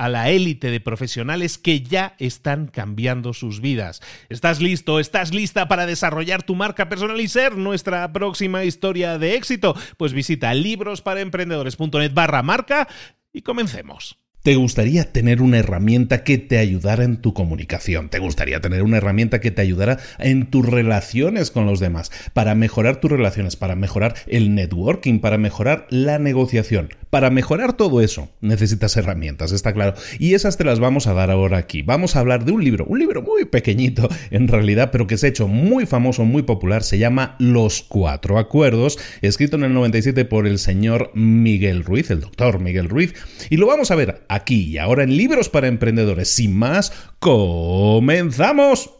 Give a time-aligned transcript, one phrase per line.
[0.00, 4.00] a la élite de profesionales que ya están cambiando sus vidas.
[4.30, 4.98] ¿Estás listo?
[4.98, 9.76] ¿Estás lista para desarrollar tu marca personal y ser nuestra próxima historia de éxito?
[9.98, 12.88] Pues visita librosparaemprendedores.net barra marca
[13.30, 14.16] y comencemos.
[14.42, 18.08] ¿Te gustaría tener una herramienta que te ayudara en tu comunicación?
[18.08, 22.10] ¿Te gustaría tener una herramienta que te ayudara en tus relaciones con los demás?
[22.32, 26.88] Para mejorar tus relaciones, para mejorar el networking, para mejorar la negociación.
[27.10, 29.94] Para mejorar todo eso necesitas herramientas, está claro.
[30.20, 31.82] Y esas te las vamos a dar ahora aquí.
[31.82, 35.26] Vamos a hablar de un libro, un libro muy pequeñito en realidad, pero que se
[35.26, 36.84] ha hecho muy famoso, muy popular.
[36.84, 42.20] Se llama Los Cuatro Acuerdos, escrito en el 97 por el señor Miguel Ruiz, el
[42.20, 43.14] doctor Miguel Ruiz.
[43.50, 46.28] Y lo vamos a ver aquí y ahora en Libros para Emprendedores.
[46.28, 48.99] Sin más, comenzamos.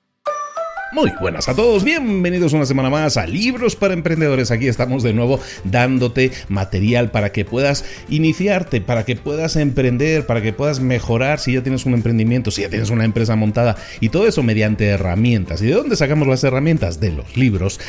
[0.93, 4.51] Muy buenas a todos, bienvenidos una semana más a Libros para Emprendedores.
[4.51, 10.41] Aquí estamos de nuevo dándote material para que puedas iniciarte, para que puedas emprender, para
[10.41, 14.09] que puedas mejorar si ya tienes un emprendimiento, si ya tienes una empresa montada y
[14.09, 15.61] todo eso mediante herramientas.
[15.61, 16.99] ¿Y de dónde sacamos las herramientas?
[16.99, 17.79] De los libros.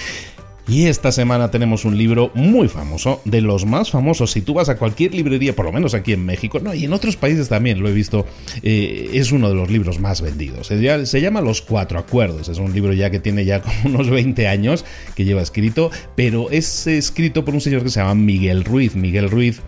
[0.69, 4.31] Y esta semana tenemos un libro muy famoso, de los más famosos.
[4.31, 6.93] Si tú vas a cualquier librería, por lo menos aquí en México, no, y en
[6.93, 8.27] otros países también lo he visto,
[8.63, 10.69] eh, es uno de los libros más vendidos.
[10.69, 12.49] Se, se, llama Los Cuatro Acuerdos.
[12.49, 14.85] Es un libro ya que tiene ya como unos 20 años
[15.17, 18.95] que lleva escrito, pero es escrito por un señor que se llama Miguel Ruiz.
[18.95, 19.61] Miguel Ruiz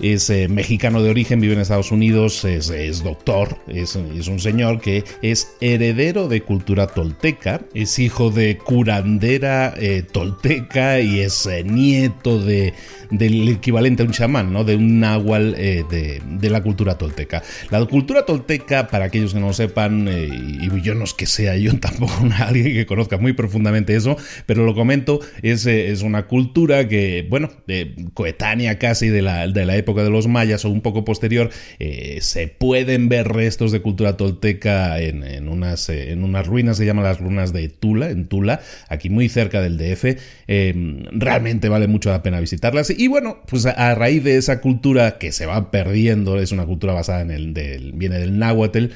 [0.00, 5.04] es eh, mexicano de origen, vive en Estados Unidos, es, doctor, es, un señor que
[5.22, 12.42] es heredero de cultura tolteca, es hijo de curandera eh, tolteca y es eh, nieto
[12.42, 12.74] de,
[13.10, 14.64] del equivalente a un chamán, ¿no?
[14.64, 17.42] de un náhuatl de, de, la cultura tolteca.
[17.70, 21.56] La cultura tolteca, para aquellos que no lo sepan, y yo no es que sea
[21.56, 24.16] yo tampoco alguien que conozca muy profundamente eso,
[24.46, 27.50] pero lo comento, es, es una cultura que, bueno,
[28.14, 31.50] coetánea casi de la, de la época época de los mayas o un poco posterior,
[31.78, 36.86] eh, se pueden ver restos de cultura tolteca en, unas, eh, en unas ruinas, se
[36.86, 40.16] llaman las ruinas de Tula, en Tula, aquí muy cerca del DF.
[40.46, 42.90] Em, realmente vale mucho la pena visitarlas.
[42.90, 46.94] Y bueno, pues a, raíz de esa cultura que se va perdiendo, es una cultura
[46.94, 48.86] basada en el, del, viene del náhuatl,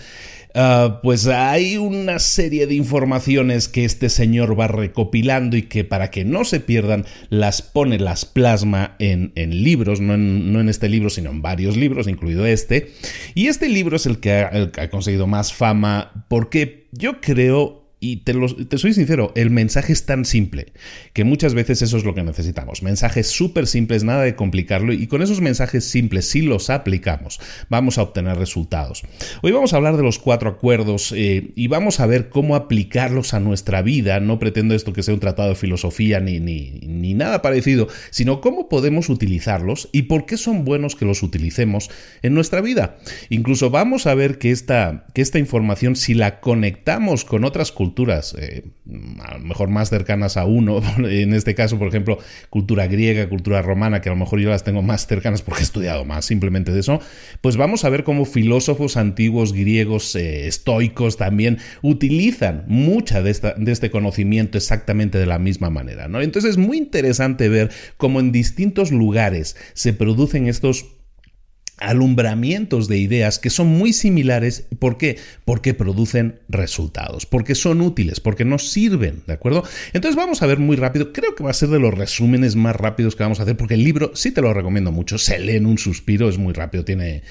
[0.55, 6.11] Ah, pues hay una serie de informaciones que este señor va recopilando y que para
[6.11, 11.31] que no se pierdan las pone, las plasma en, libros, no en, este libro, sino
[11.31, 12.93] en varios libros, incluido este.
[13.35, 18.35] Y este libro es el que ha conseguido más fama porque yo creo y te,
[18.69, 20.67] te, soy sincero, el mensaje es tan simple
[21.13, 22.83] que muchas veces eso es lo que necesitamos.
[22.83, 27.99] Mensajes súper simples, nada de complicarlo y con esos mensajes simples, si los aplicamos, vamos
[27.99, 29.03] a obtener resultados.
[29.43, 33.35] Hoy vamos a hablar de los cuatro acuerdos eh, y vamos a ver cómo aplicarlos
[33.35, 34.21] a nuestra vida.
[34.21, 38.41] No pretendo esto que sea un tratado de filosofía ni, ni, ni nada parecido, sino
[38.41, 41.91] cómo podemos utilizarlos y por qué son buenos que los utilicemos
[42.23, 42.99] en nuestra vida.
[43.29, 47.88] Incluso vamos a ver que esta, que esta información, si la conectamos con otras culturas,
[47.89, 48.65] culturas, eh,
[49.25, 52.19] a lo mejor más cercanas a uno, en este caso, por ejemplo,
[52.51, 55.65] cultura griega, cultura romana, que a lo mejor yo las tengo más cercanas porque he
[55.65, 57.01] estudiado más simplemente de eso,
[57.41, 63.55] pues vamos a ver cómo filósofos antiguos griegos, eh, estoicos también, utilizan mucha de, esta,
[63.55, 66.09] de este conocimiento exactamente de la misma manera.
[66.09, 66.21] ¿no?
[66.21, 70.98] Entonces es muy interesante ver cómo en distintos lugares se producen estos
[71.79, 74.67] alumbramientos de ideas que son muy similares.
[74.79, 75.19] ¿Por qué?
[75.45, 79.65] Porque producen resultados, porque son útiles, porque nos sirven, ¿de acuerdo?
[79.93, 82.77] Entonces vamos a ver muy rápido, creo que va a ser de los resúmenes más
[82.77, 85.57] rápidos que vamos a hacer, porque el libro sí te lo recomiendo mucho, se lee
[85.57, 87.23] en un suspiro, es muy rápido, tiene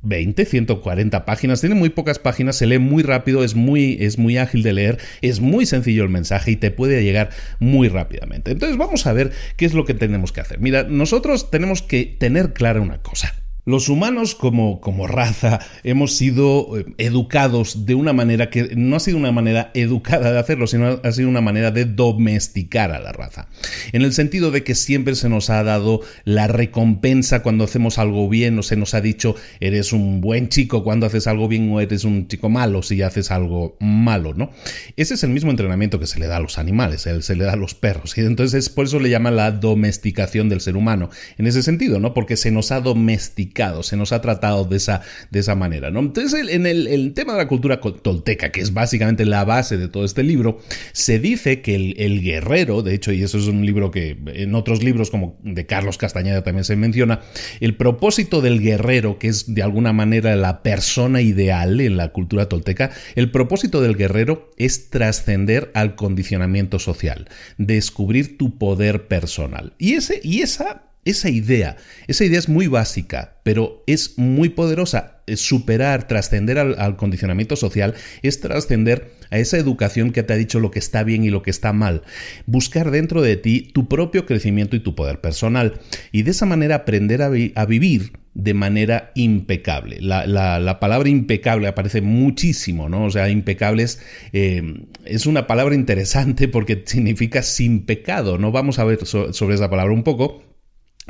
[0.00, 4.38] 120, 140 páginas, tiene muy pocas páginas, se lee muy rápido, es muy, es muy
[4.38, 8.52] ágil de leer, es muy sencillo el mensaje y te puede llegar muy rápidamente.
[8.52, 10.60] Entonces vamos a ver qué es lo que tenemos que hacer.
[10.60, 13.34] Mira, nosotros tenemos que tener clara una cosa.
[13.68, 19.00] Los humanos como, como raza hemos sido eh, educados de una manera que no ha
[19.00, 23.12] sido una manera educada de hacerlo, sino ha sido una manera de domesticar a la
[23.12, 23.48] raza.
[23.92, 28.26] En el sentido de que siempre se nos ha dado la recompensa cuando hacemos algo
[28.30, 31.82] bien o se nos ha dicho eres un buen chico cuando haces algo bien o
[31.82, 34.50] eres un chico malo si haces algo malo, ¿no?
[34.96, 37.52] Ese es el mismo entrenamiento que se le da a los animales, se le da
[37.52, 41.10] a los perros y entonces por eso le llama la domesticación del ser humano.
[41.36, 42.14] En ese sentido, ¿no?
[42.14, 45.88] Porque se nos ha domesticado se nos ha tratado de esa, de esa manera.
[45.88, 50.04] Entonces, en el, tema de la cultura tolteca, que es básicamente la base de todo
[50.04, 50.58] este libro,
[50.92, 54.82] se dice que el, guerrero, de hecho, y eso es un libro que en otros
[54.82, 57.20] libros como de Carlos Castañeda también se menciona,
[57.60, 62.48] el propósito del guerrero, que es de alguna manera la persona ideal en la cultura
[62.48, 69.72] tolteca, el propósito del guerrero es trascender al condicionamiento social, descubrir tu poder personal.
[69.78, 71.76] Y, ese, y esa esa idea,
[72.06, 75.14] esa idea es muy básica, pero es muy poderosa.
[75.36, 80.70] superar, trascender al, condicionamiento social, es trascender a esa educación que te ha dicho lo
[80.70, 82.02] que está bien y lo que está mal.
[82.46, 85.80] Buscar dentro de ti tu propio crecimiento y tu poder personal.
[86.12, 87.28] Y de esa manera aprender a,
[87.66, 89.98] vivir de manera impecable.
[90.00, 93.04] La, palabra impecable aparece muchísimo, ¿no?
[93.04, 94.00] O sea, impecable es,
[94.32, 94.62] eh,
[95.04, 98.50] es, una palabra interesante porque significa sin pecado, ¿no?
[98.50, 100.47] Vamos a ver sobre esa palabra un poco.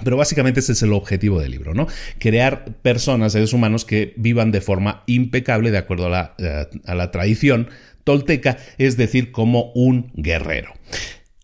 [0.04, 1.86] Pero básicamente ese es el objetivo del libro, ¿no?
[2.18, 6.94] Crear personas, seres humanos que vivan de forma impecable de acuerdo a la, eh, a
[6.94, 7.68] la tradición
[8.04, 10.72] tolteca, es decir, como un guerrero.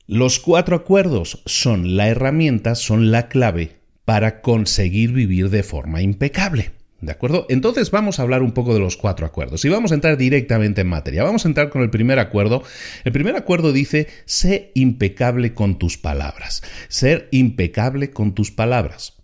[0.06, 6.72] Los cuatro acuerdos son la herramienta, son la clave para conseguir vivir de forma impecable.
[7.00, 7.46] ¿De acuerdo?
[7.50, 10.80] Entonces vamos a hablar un poco de los cuatro acuerdos y vamos a entrar directamente
[10.80, 11.22] en materia.
[11.22, 12.62] Vamos a entrar con el primer acuerdo.
[13.04, 16.62] El primer acuerdo dice, sé impecable con tus palabras.
[16.88, 19.14] Ser impecable con tus palabras.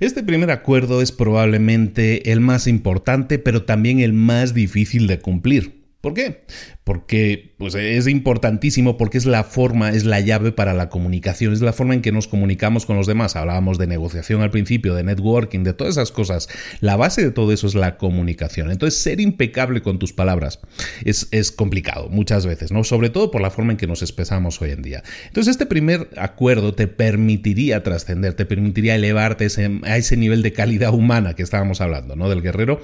[0.00, 5.78] Este primer acuerdo es probablemente el más importante, pero también el más difícil de cumplir.
[6.00, 6.44] ¿Por qué?
[6.88, 11.60] Porque pues, es importantísimo, porque es la forma, es la llave para la comunicación, es
[11.60, 13.36] la forma en que nos comunicamos con los demás.
[13.36, 16.48] Hablábamos de negociación al principio, de networking, de todas esas cosas.
[16.80, 18.70] La base de todo eso es la comunicación.
[18.70, 20.60] Entonces, ser impecable con tus palabras
[21.04, 22.82] es, es complicado muchas veces, ¿no?
[22.84, 25.02] Sobre todo por la forma en que nos expresamos hoy en día.
[25.26, 29.46] Entonces, este primer acuerdo te permitiría trascender, te permitiría elevarte
[29.82, 32.30] a ese nivel de calidad humana que estábamos hablando, ¿no?
[32.30, 32.80] Del guerrero.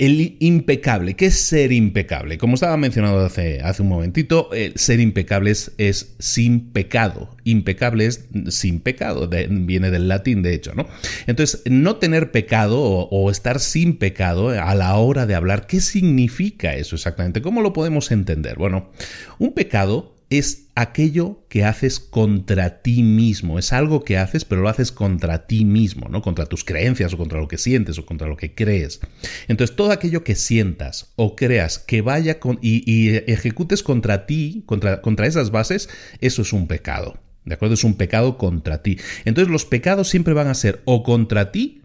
[0.00, 2.38] El impecable, ¿qué es ser impecable?
[2.38, 3.20] Como estaba mencionado
[3.62, 7.36] hace un momentito, ser impecables es sin pecado.
[7.44, 10.86] Impecable es sin pecado, viene del latín, de hecho, ¿no?
[11.26, 16.74] Entonces, no tener pecado o, estar sin pecado a la hora de hablar, ¿qué significa
[16.74, 17.42] eso exactamente?
[17.42, 18.56] ¿Cómo lo podemos entender?
[18.56, 18.90] Bueno,
[19.38, 23.58] un pecado es aquello que haces contra ti mismo.
[23.58, 26.22] Es algo que haces, pero lo haces contra ti mismo, ¿no?
[26.22, 29.00] Contra tus creencias o contra lo que sientes o contra lo que crees.
[29.48, 35.00] Entonces, todo aquello que sientas o creas que vaya con, y, ejecutes contra ti, contra,
[35.00, 35.88] contra esas bases,
[36.20, 37.18] eso es un pecado.
[37.44, 37.74] ¿De acuerdo?
[37.74, 38.98] Es un pecado contra ti.
[39.24, 41.82] Entonces, los pecados siempre van a ser o contra ti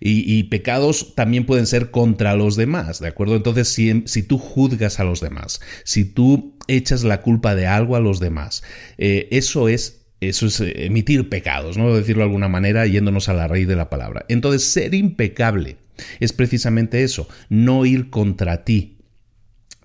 [0.00, 3.36] y, pecados también pueden ser contra los demás, ¿de acuerdo?
[3.36, 7.96] Entonces, si, si, tú juzgas a los demás, si tú echas la culpa de algo
[7.96, 8.62] a los demás,
[8.98, 11.94] eh, eso es eso es eh, emitir pecados, ¿no?
[11.94, 14.26] Decirlo de alguna manera, yéndonos a la raíz de la palabra.
[14.28, 15.78] Entonces, ser impecable
[16.20, 18.99] es precisamente eso, no ir contra ti,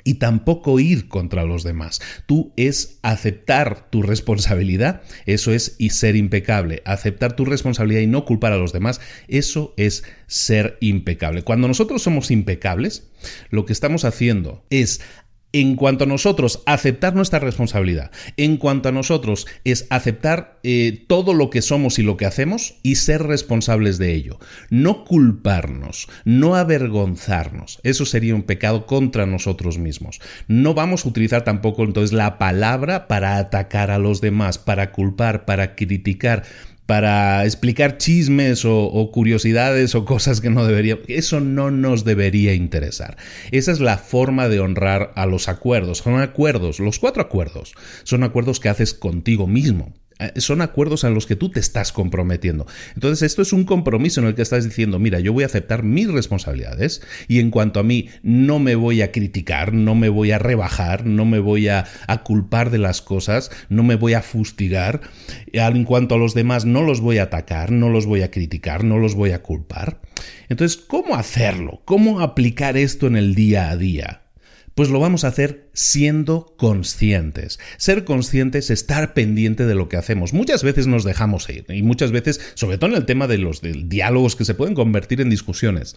[0.05, 1.99] y tampoco ir contra los demás.
[2.27, 6.81] Tú es aceptar tu responsabilidad, eso es y ser impecable.
[6.85, 11.41] Aceptar tu responsabilidad y no culpar a los demás, eso es ser impecable.
[11.41, 13.09] Cuando nosotros somos impecables,
[13.49, 15.01] lo que estamos haciendo es
[15.55, 18.11] en cuanto a nosotros, aceptar nuestra responsabilidad.
[18.35, 22.75] En cuanto a nosotros, es aceptar eh, todo lo que somos y lo que hacemos
[22.83, 24.37] y ser responsables de ello.
[24.69, 27.79] No culparnos, no avergonzarnos.
[27.83, 30.19] Eso sería un pecado contra nosotros mismos.
[30.49, 35.45] No vamos a utilizar tampoco entonces la palabra para atacar a los demás, para culpar,
[35.45, 36.43] para criticar
[36.85, 40.99] para explicar chismes o, curiosidades o cosas que no debería.
[41.07, 43.17] Eso no nos debería interesar.
[43.51, 45.99] Esa es la forma de honrar a los acuerdos.
[45.99, 47.73] Son acuerdos, los cuatro acuerdos,
[48.03, 49.93] son acuerdos que haces contigo mismo.
[50.19, 52.65] Eh, son acuerdos a los que tú te estás comprometiendo.
[52.93, 55.83] Entonces, esto es un compromiso en el que estás diciendo, mira, yo voy a aceptar
[55.83, 60.31] mis responsabilidades y en cuanto a mí, no me voy a criticar, no me voy
[60.31, 61.85] a rebajar, no me voy a,
[62.23, 65.01] culpar de las cosas, no me voy a fustigar.
[65.51, 68.83] En cuanto a los demás, no los voy a atacar, no los voy a criticar,
[68.85, 69.99] no los voy a culpar.
[70.47, 71.81] Entonces, ¿cómo hacerlo?
[71.83, 74.24] ¿Cómo aplicar esto en el día a día?
[74.75, 77.59] Pues lo vamos a hacer siendo conscientes.
[77.77, 80.33] Ser conscientes, estar pendiente de lo que hacemos.
[80.33, 83.61] Muchas veces nos dejamos ir y muchas veces, sobre todo en el tema de los
[83.61, 85.95] diálogos que se pueden convertir en discusiones,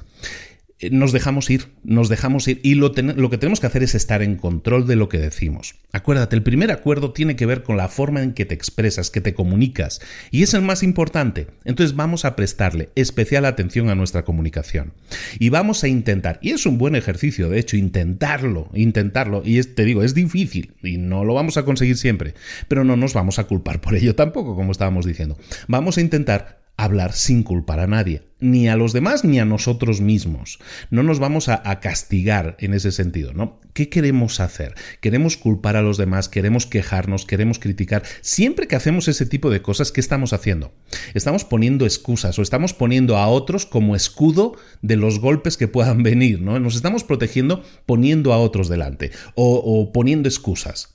[0.91, 4.23] nos dejamos ir, nos dejamos ir y lo, lo, que tenemos que hacer es estar
[4.23, 5.75] en control de lo que decimos.
[5.93, 9.21] Acuérdate, el primer acuerdo tiene que ver con la forma en que te expresas, que
[9.21, 11.49] te comunicas y es el más importante.
[11.65, 14.93] Entonces vamos a prestarle especial atención a nuestra comunicación
[15.39, 19.85] y vamos a intentar, y es un buen ejercicio, de hecho, intentarlo, intentarlo, y te
[19.85, 22.35] digo, es difícil y no lo vamos a conseguir siempre,
[22.69, 25.37] pero no nos vamos a culpar por ello tampoco, como estábamos diciendo.
[25.67, 30.01] Vamos a intentar hablar sin culpar a nadie, ni a los demás ni a nosotros
[30.01, 30.61] mismos.
[30.91, 33.61] No nos vamos a, castigar en ese sentido, ¿no?
[33.73, 34.75] ¿Qué queremos hacer?
[35.01, 36.29] ¿Queremos culpar a los demás?
[36.29, 37.27] ¿Queremos quejarnos?
[37.27, 38.05] ¿Queremos criticar?
[38.21, 40.73] Siempre que hacemos ese tipo de cosas, ¿qué estamos haciendo?
[41.15, 46.03] Estamos poniendo excusas o estamos poniendo a otros como escudo de los golpes que puedan
[46.03, 46.59] venir, ¿no?
[46.61, 50.95] Nos estamos protegiendo poniendo a otros delante o, poniendo excusas.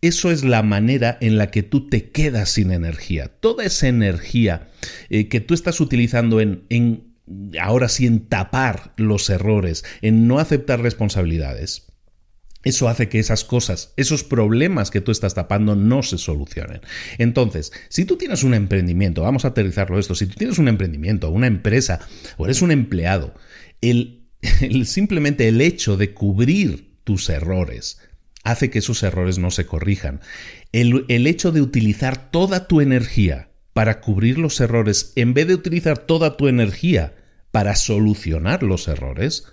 [0.00, 3.28] Eso es la manera en la que tú te quedas sin energía.
[3.40, 4.68] Toda esa energía
[5.10, 7.14] eh, que tú estás utilizando en, en,
[7.60, 11.88] ahora sí, en tapar los errores, en no aceptar responsabilidades.
[12.64, 16.80] Eso hace que esas cosas, esos problemas que tú estás tapando no se solucionen.
[17.18, 21.30] Entonces, si tú tienes un emprendimiento, vamos a aterrizarlo esto, si tú tienes un emprendimiento,
[21.30, 22.00] una empresa
[22.36, 23.34] o eres un empleado,
[23.80, 24.26] el,
[24.84, 28.00] simplemente el hecho de cubrir tus errores,
[28.44, 30.20] hace que esos errores no se corrijan.
[30.72, 35.54] El, el hecho de utilizar toda tu energía para cubrir los errores en vez de
[35.54, 37.14] utilizar toda tu energía
[37.50, 39.46] para solucionar los errores,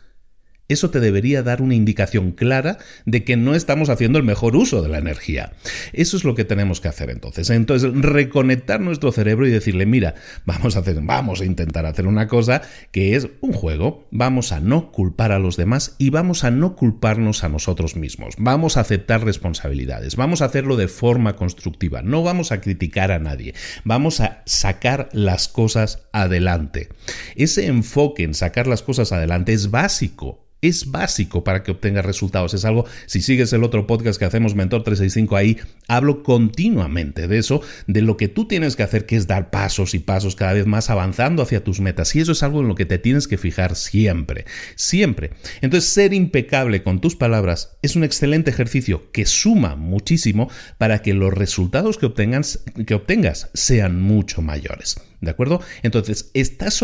[0.68, 4.82] eso te debería dar una indicación clara de que no estamos haciendo el mejor uso
[4.82, 5.54] de la energía.
[5.94, 7.50] Eso es lo que tenemos que hacer entonces.
[7.52, 12.28] Entonces, reconectar nuestro cerebro y decirle, mira, vamos a hacer, vamos a intentar hacer una
[12.28, 14.08] cosa que es un juego.
[14.10, 18.36] Vamos a no culpar a los demás y vamos a no culparnos a nosotros mismos.
[18.40, 20.16] Vamos a aceptar responsabilidades.
[20.16, 22.02] Vamos a hacerlo de forma constructiva.
[22.02, 23.54] No vamos a criticar a nadie.
[23.84, 26.90] Vamos a sacar las cosas adelante.
[27.36, 32.54] Ese enfoque en sacar las cosas adelante es básico es básico para que obtengas resultados.
[32.54, 35.58] Es algo, si sigues el otro podcast que hacemos, Mentor 365, ahí
[35.88, 39.94] hablo continuamente de eso, de lo que tú tienes que hacer, que es dar pasos
[39.94, 42.16] y pasos cada vez más avanzando hacia tus metas.
[42.16, 44.46] Y eso es algo en lo que te tienes que fijar siempre,
[44.76, 45.32] siempre.
[45.62, 51.14] Entonces, ser impecable con tus palabras es un excelente ejercicio que suma muchísimo para que
[51.14, 54.96] los resultados que obtengas, que obtengas sean mucho mayores.
[55.26, 55.62] ¿De acuerdo?
[55.84, 56.82] Entonces, ¿estás,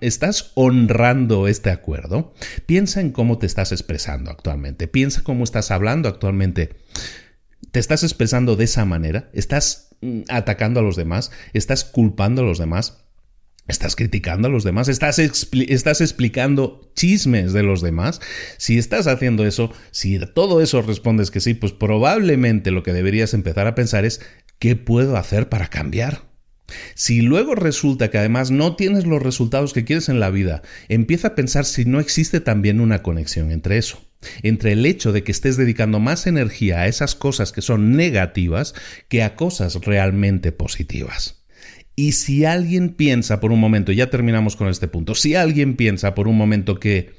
[0.00, 2.32] ¿estás honrando este acuerdo?
[2.66, 4.88] Piensa en cómo te estás expresando actualmente.
[4.88, 6.70] Piensa cómo estás hablando actualmente.
[7.72, 9.28] ¿Te estás expresando de esa manera?
[9.32, 11.30] ¿Estás mm, atacando a los demás?
[11.52, 12.98] ¿Estás culpando a los demás?
[13.68, 18.20] Estás criticando a los demás, estás, estás, explicando chismes de los demás.
[18.56, 23.32] Si estás haciendo eso, si todo eso respondes que sí, pues probablemente lo que deberías
[23.32, 24.22] empezar a pensar es
[24.58, 26.29] ¿qué puedo hacer para cambiar?
[26.94, 31.28] Si luego resulta que además no tienes los resultados que quieres en la vida, empieza
[31.28, 34.06] a pensar si no existe también una conexión entre eso,
[34.42, 38.74] entre el hecho de que estés dedicando más energía a esas cosas que son negativas
[39.08, 41.44] que a cosas realmente positivas.
[41.96, 46.14] Y si alguien piensa por un momento, ya terminamos con este punto, si alguien piensa
[46.14, 47.12] por un momento que,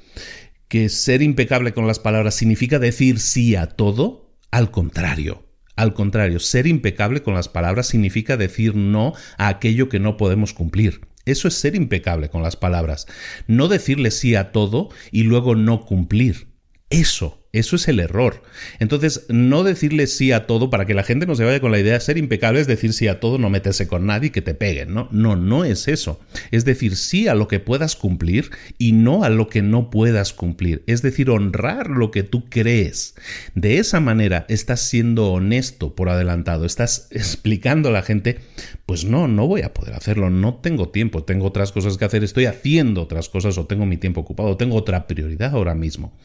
[0.68, 5.51] que ser impecable con las palabras significa decir sí a todo, al contrario.
[5.76, 10.52] Al contrario, ser impecable con las palabras significa decir no a aquello que no podemos
[10.52, 11.00] cumplir.
[11.24, 13.06] Eso es ser impecable con las palabras.
[13.46, 16.48] No decirle sí a todo y luego no cumplir.
[16.90, 18.42] Eso eso es el error.
[18.78, 21.78] Entonces, no decirle sí a todo para que la gente no se vaya con la
[21.78, 24.40] idea de ser impecable, es decir sí a todo, no meterse con nadie y que
[24.40, 25.08] te peguen, ¿no?
[25.12, 26.18] No, no es eso.
[26.50, 30.32] Es decir sí a lo que puedas cumplir y no a lo que no puedas
[30.32, 30.82] cumplir.
[30.86, 33.16] Es decir, honrar lo que tú crees.
[33.54, 38.38] De esa manera estás siendo honesto por adelantado, estás explicando a la gente,
[38.86, 42.24] pues no, no voy a poder hacerlo, no tengo tiempo, tengo otras cosas que hacer,
[42.24, 46.16] estoy haciendo otras cosas o tengo mi tiempo ocupado, tengo otra prioridad ahora mismo.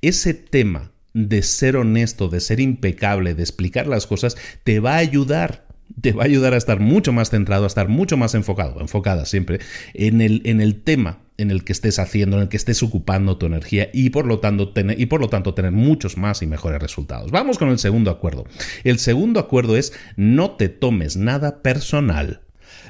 [0.00, 0.71] Ese tema
[1.14, 5.66] de ser honesto, de ser impecable, de explicar las cosas, te va a ayudar
[6.00, 9.26] te va a ayudar a estar mucho más centrado, a estar mucho más enfocado, enfocada
[9.26, 9.60] siempre,
[9.92, 13.36] en el, en el tema en el que estés haciendo, en el que estés ocupando
[13.36, 16.46] tu energía y por, lo tanto tener, y por lo tanto tener muchos más y
[16.46, 17.30] mejores resultados.
[17.30, 18.46] Vamos con el segundo acuerdo.
[18.84, 22.42] El segundo acuerdo es no te tomes nada personal.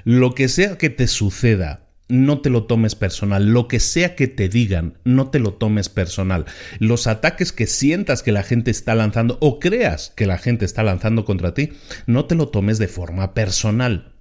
[0.04, 1.81] Lo que sea que te suceda,
[2.12, 3.48] no te lo tomes personal.
[3.48, 6.44] Lo que sea que te digan, no te lo tomes personal.
[6.78, 10.82] Los ataques que sientas que la gente está lanzando o creas que la gente está
[10.82, 11.70] lanzando contra ti,
[12.06, 14.12] no te lo tomes de forma personal.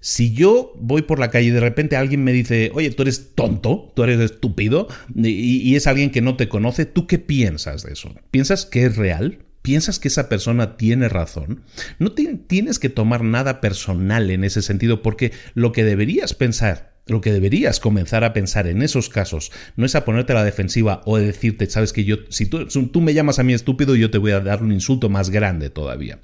[0.00, 3.34] Si yo voy por la calle y de repente alguien me dice, oye, tú eres
[3.34, 7.92] tonto, tú eres estúpido, y, es alguien que no te conoce, ¿tú qué piensas de
[7.92, 8.14] eso?
[8.30, 9.40] ¿Piensas que es real?
[9.60, 11.64] ¿Piensas que esa persona tiene razón?
[11.98, 17.20] No tienes que tomar nada personal en ese sentido, porque lo que deberías pensar lo
[17.20, 21.02] que deberías comenzar a pensar en esos casos no es a ponerte a la defensiva
[21.04, 24.30] o decirte, sabes que yo, si tú, me llamas a mí estúpido, yo te voy
[24.32, 26.20] a dar un insulto más grande todavía.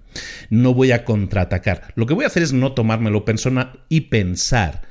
[0.48, 1.92] No voy a contraatacar.
[1.96, 4.82] Lo que voy a hacer es no tomármelo personal y pensar.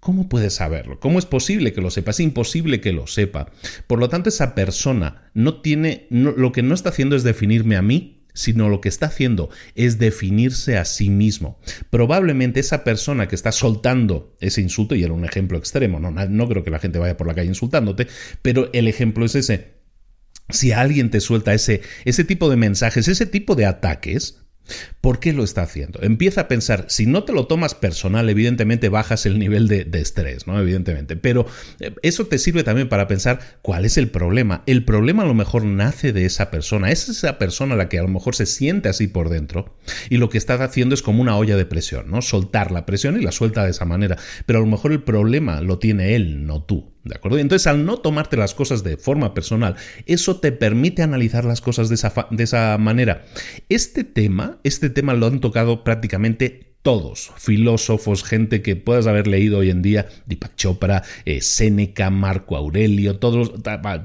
[0.00, 1.00] ¿Cómo puedes saberlo?
[1.00, 2.10] ¿Cómo es posible que lo sepa?
[2.10, 3.50] Es imposible que lo sepa.
[3.86, 7.82] Por lo tanto, esa persona no tiene, lo que no está haciendo es definirme a
[7.82, 11.58] mí sino lo que está haciendo es definirse a sí mismo.
[11.88, 16.48] Probablemente esa persona que está soltando ese insulto, y era un ejemplo extremo, no, no
[16.48, 18.08] creo que la gente vaya por la calle insultándote,
[18.42, 19.74] pero el ejemplo es ese.
[20.50, 24.43] Si alguien te suelta ese, ese tipo de mensajes, ese tipo de ataques,
[25.00, 26.00] ¿Por qué lo está haciendo?
[26.02, 30.46] Empieza a pensar, si no te lo tomas personal, evidentemente bajas el nivel de, estrés,
[30.46, 30.58] ¿no?
[30.58, 31.16] Evidentemente.
[31.16, 31.46] Pero
[31.80, 34.62] eh, eso te sirve también para pensar cuál es el problema.
[34.66, 36.90] El problema a lo mejor nace de esa persona.
[36.90, 39.76] Es esa persona la que a lo mejor se siente así por dentro
[40.08, 42.22] y lo que está haciendo es como una olla de presión, ¿no?
[42.22, 44.16] Soltar la presión y la suelta de esa manera.
[44.46, 46.93] Pero a lo mejor el problema lo tiene él, no tú.
[47.04, 47.38] ¿De acuerdo?
[47.38, 51.88] entonces al no tomarte las cosas de forma personal, eso te permite analizar las cosas
[51.90, 53.24] de esa, de esa manera.
[53.68, 59.58] Este tema, este tema lo han tocado prácticamente todos, filósofos, gente que puedas haber leído
[59.58, 63.54] hoy en día, Deepak Chopra, eh, Séneca, Marco Aurelio, todos,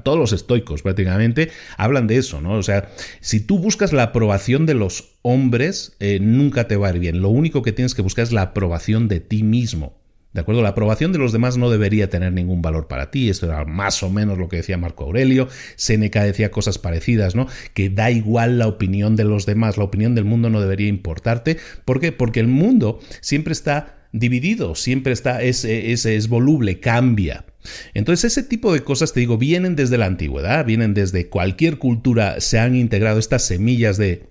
[0.02, 2.54] todos los estoicos prácticamente, hablan de eso, ¿no?
[2.54, 2.88] O sea,
[3.20, 7.20] si tú buscas la aprobación de los hombres, eh, nunca te va a ir bien.
[7.20, 9.99] Lo único que tienes que buscar es la aprobación de ti mismo.
[10.32, 10.62] ¿De acuerdo?
[10.62, 13.28] La aprobación de los demás no debería tener ningún valor para ti.
[13.28, 15.48] Esto era más o menos lo que decía Marco Aurelio.
[15.74, 17.48] Séneca decía cosas parecidas, ¿no?
[17.74, 21.56] Que da igual la opinión de los demás, la opinión del mundo no debería importarte.
[21.84, 22.12] ¿Por qué?
[22.12, 27.44] Porque el mundo siempre está dividido, siempre está, es, es, es voluble, cambia.
[27.92, 32.40] Entonces ese tipo de cosas, te digo, vienen desde la antigüedad, vienen desde cualquier cultura,
[32.40, 34.30] se han integrado estas semillas de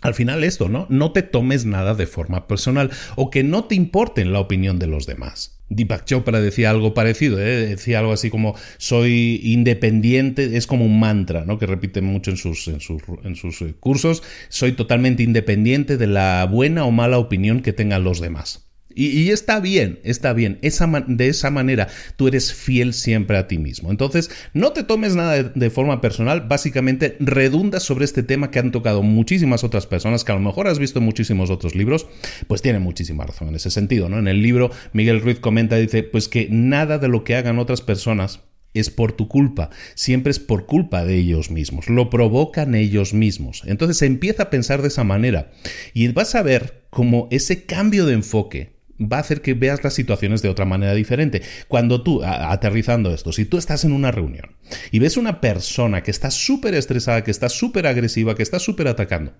[0.00, 0.86] al final esto, ¿no?
[0.88, 4.86] No te tomes nada de forma personal o que no te importe la opinión de
[4.86, 5.58] los demás.
[5.70, 7.66] Deepak Chopra decía algo parecido, ¿eh?
[7.66, 11.58] decía algo así como soy independiente, es como un mantra, ¿no?
[11.58, 16.06] que repite mucho en sus, en sus, en sus eh, cursos, soy totalmente independiente de
[16.06, 18.67] la buena o mala opinión que tengan los demás.
[19.00, 20.58] Y, está bien, está bien.
[20.60, 23.92] de esa manera tú eres fiel siempre a ti mismo.
[23.92, 26.48] Entonces, no te tomes nada de, forma personal.
[26.48, 30.66] Básicamente, redundas sobre este tema que han tocado muchísimas otras personas, que a lo mejor
[30.66, 32.08] has visto en muchísimos otros libros,
[32.48, 34.08] pues tiene muchísima razón en ese sentido.
[34.08, 34.18] ¿no?
[34.18, 37.82] En el libro, Miguel Ruiz comenta, dice, pues que nada de lo que hagan otras
[37.82, 38.40] personas
[38.74, 43.62] es por tu culpa, siempre es por culpa de ellos mismos, lo provocan ellos mismos.
[43.64, 45.52] Entonces empieza a pensar de esa manera
[45.94, 49.94] y vas a ver cómo ese cambio de enfoque va a hacer que veas las
[49.94, 51.42] situaciones de otra manera diferente.
[51.68, 54.56] Cuando tú, aterrizando esto, si tú estás en una reunión
[54.90, 58.88] y ves una persona que está súper estresada, que está súper agresiva, que está súper
[58.88, 59.32] atacando,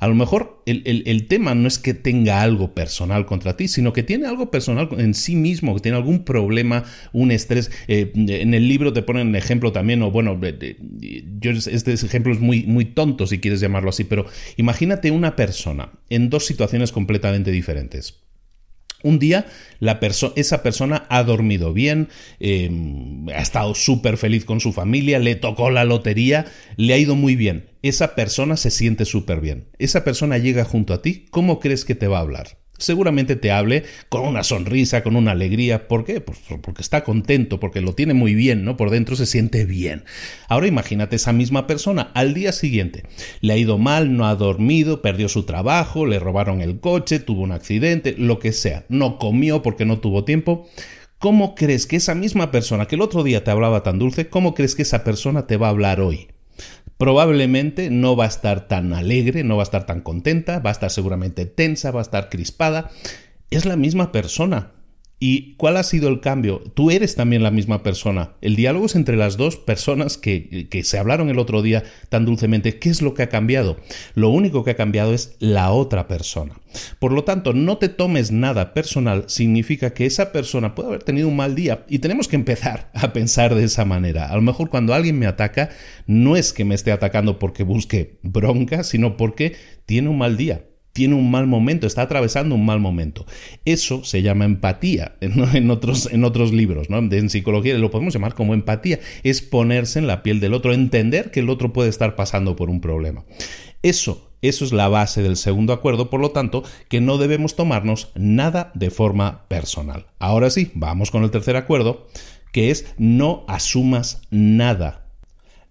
[0.00, 4.02] a lo mejor el, tema no es que tenga algo personal contra ti, sino que
[4.02, 7.70] tiene algo personal en sí mismo, que tiene algún problema, un estrés.
[7.88, 10.38] Eh, en el libro te ponen ejemplo también, o bueno,
[11.38, 15.92] yo, este ejemplo es muy, muy tonto si quieres llamarlo así, pero imagínate una persona
[16.10, 18.22] en dos situaciones completamente diferentes.
[19.02, 19.46] Un día
[20.36, 25.70] esa persona ha dormido bien, em, ha estado súper feliz con su familia, le tocó
[25.70, 27.70] la lotería, le ha ido muy bien.
[27.82, 29.68] Esa persona se siente súper bien.
[29.78, 32.61] Esa persona llega junto a ti, ¿cómo crees que te va a hablar?
[32.82, 35.88] Seguramente te hable con una sonrisa, con una alegría.
[35.88, 36.20] ¿Por qué?
[36.20, 38.76] Pues porque está contento, porque lo tiene muy bien, ¿no?
[38.76, 40.04] Por dentro se siente bien.
[40.48, 43.04] Ahora imagínate esa misma persona al día siguiente.
[43.40, 47.42] Le ha ido mal, no ha dormido, perdió su trabajo, le robaron el coche, tuvo
[47.42, 48.84] un accidente, lo que sea.
[48.88, 50.68] No comió porque no tuvo tiempo.
[51.18, 54.54] ¿Cómo crees que esa misma persona que el otro día te hablaba tan dulce, cómo
[54.54, 56.31] crees que esa persona te va a hablar hoy?
[57.02, 60.72] Probablemente no va a estar tan alegre, no va a estar tan contenta, va a
[60.72, 62.92] estar seguramente tensa, va a estar crispada.
[63.50, 64.70] Es la misma persona.
[65.24, 66.64] ¿Y cuál ha sido el cambio?
[66.74, 68.32] Tú eres también la misma persona.
[68.40, 72.24] El diálogo es entre las dos personas que, que, se hablaron el otro día tan
[72.24, 72.80] dulcemente.
[72.80, 73.76] ¿Qué es lo que ha cambiado?
[74.16, 76.58] Lo único que ha cambiado es la otra persona.
[76.98, 81.28] Por lo tanto, no te tomes nada personal significa que esa persona puede haber tenido
[81.28, 84.26] un mal día y tenemos que empezar a pensar de esa manera.
[84.26, 85.70] A lo mejor cuando alguien me ataca,
[86.08, 89.54] no es que me esté atacando porque busque bronca, sino porque
[89.86, 93.26] tiene un mal día tiene un mal momento, está atravesando un mal momento.
[93.64, 96.98] Eso se llama empatía en, otros, en otros libros, ¿no?
[96.98, 101.30] en psicología lo podemos llamar como empatía, es ponerse en la piel del otro, entender
[101.30, 103.24] que el otro puede estar pasando por un problema.
[103.82, 108.10] Eso eso es la base del segundo acuerdo, por lo tanto, que no debemos tomarnos
[108.16, 110.06] nada de forma personal.
[110.18, 112.08] Ahora sí, vamos con el tercer acuerdo,
[112.50, 115.01] que es no asumas nada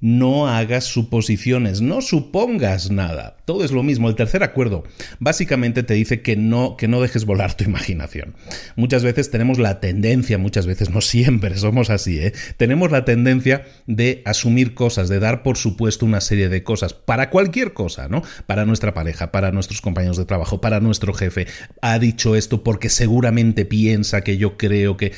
[0.01, 3.37] no hagas suposiciones, no supongas nada.
[3.45, 4.09] Todo es lo mismo.
[4.09, 4.83] El tercer acuerdo
[5.19, 8.35] básicamente te dice que no, que no dejes volar tu imaginación.
[8.75, 12.33] Muchas veces tenemos la tendencia, muchas veces no siempre somos así, ¿eh?
[12.57, 17.29] tenemos la tendencia de asumir cosas, de dar por supuesto una serie de cosas para
[17.29, 18.23] cualquier cosa, ¿no?
[18.47, 21.47] Para nuestra pareja, para nuestros compañeros de trabajo, para nuestro jefe.
[21.81, 25.11] Ha dicho esto porque seguramente piensa que yo creo que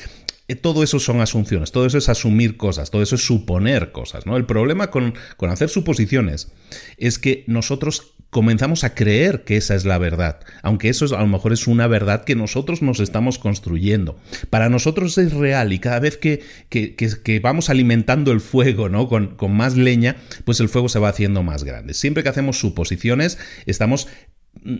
[0.61, 4.25] todo eso son asunciones, todo eso es asumir cosas, todo eso es suponer cosas.
[4.25, 4.35] ¿no?
[4.35, 6.51] El problema con, con, hacer suposiciones
[6.97, 11.27] es que nosotros comenzamos a creer que esa es la verdad, aunque eso a lo
[11.27, 14.17] mejor es una verdad que nosotros nos estamos construyendo.
[14.49, 19.07] Para nosotros es real y cada vez que, que, que, vamos alimentando el fuego ¿no?
[19.07, 21.93] con, con más leña, pues el fuego se va haciendo más grande.
[21.93, 24.07] Siempre que hacemos suposiciones, estamos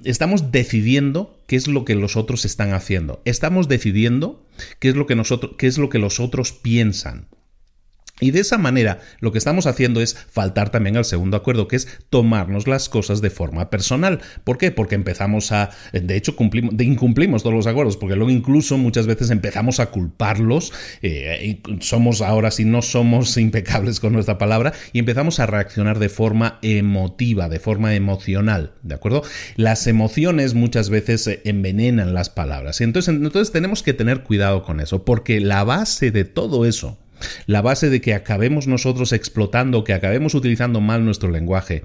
[0.04, 3.22] estamos decidiendo qué es lo que los otros están haciendo.
[3.26, 4.46] Estamos decidiendo
[4.80, 7.28] qué es lo que nosotros, qué es lo que los otros piensan.
[8.20, 11.78] Y de esa manera lo que estamos haciendo es faltar también al segundo acuerdo, que
[11.78, 14.22] es tomarnos las cosas de forma personal.
[14.44, 14.72] ¿Por qué?
[14.72, 19.32] Porque empezamos a, de hecho, cumplimos, incumplimos todos los acuerdos, porque luego incluso muchas veces
[19.32, 20.72] empezamos a culparlos,
[21.02, 26.10] eh, somos ahora si no somos impecables con nuestra palabra, y empezamos a reaccionar de
[26.10, 29.24] forma emotiva, de forma emocional, ¿de acuerdo?
[29.56, 32.80] Las emociones muchas veces eh, envenenan las palabras.
[32.80, 37.00] Y entonces, entonces tenemos que tener cuidado con eso, porque la base de todo eso
[37.46, 41.84] la base de que acabemos nosotros explotando, que acabemos utilizando mal nuestro lenguaje,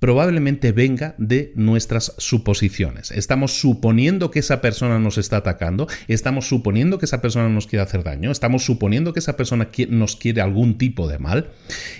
[0.00, 3.10] probablemente venga de nuestras suposiciones.
[3.10, 7.82] Estamos suponiendo que esa persona nos está atacando, estamos suponiendo que esa persona nos quiere
[7.82, 11.50] hacer daño, estamos suponiendo que esa persona nos quiere algún tipo de mal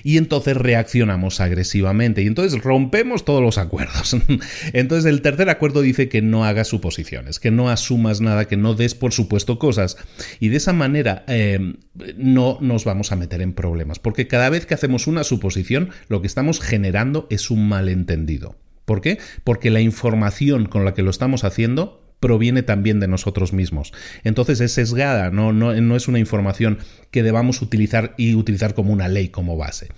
[0.02, 4.16] y entonces reaccionamos agresivamente y entonces rompemos todos los acuerdos.
[4.72, 8.72] entonces el tercer acuerdo dice que no hagas suposiciones, que no asumas nada, que no
[8.72, 9.98] des por supuesto cosas
[10.40, 11.74] y de esa manera eh,
[12.16, 16.22] no nos vamos a meter en problemas porque cada vez que hacemos una suposición lo
[16.22, 18.56] que estamos generando es un mal entendido.
[18.84, 19.18] ¿Por qué?
[19.44, 23.92] Porque la información con la que lo estamos haciendo proviene también de nosotros mismos.
[24.24, 26.78] Entonces es sesgada, no, no, no es una información
[27.10, 29.88] que debamos utilizar y utilizar como una ley, como base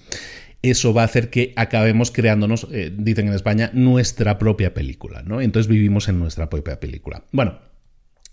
[0.63, 5.41] eso va a hacer que acabemos creándonos, eh, dicen en España, nuestra propia película, ¿no?
[5.41, 7.25] Entonces vivimos en nuestra propia película.
[7.33, 7.59] Bueno,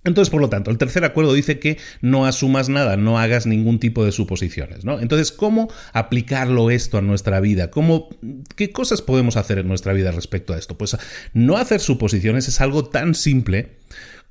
[0.05, 3.79] entonces, por lo tanto, el tercer acuerdo dice que no asumas nada, no hagas ningún
[3.79, 4.99] tipo de suposiciones, ¿no?
[4.99, 7.69] Entonces, ¿cómo aplicarlo esto a nuestra vida?
[7.69, 8.09] ¿Cómo,
[8.55, 10.77] ¿Qué cosas podemos hacer en nuestra vida respecto a esto?
[10.77, 10.97] Pues
[11.33, 13.77] no hacer suposiciones es algo tan simple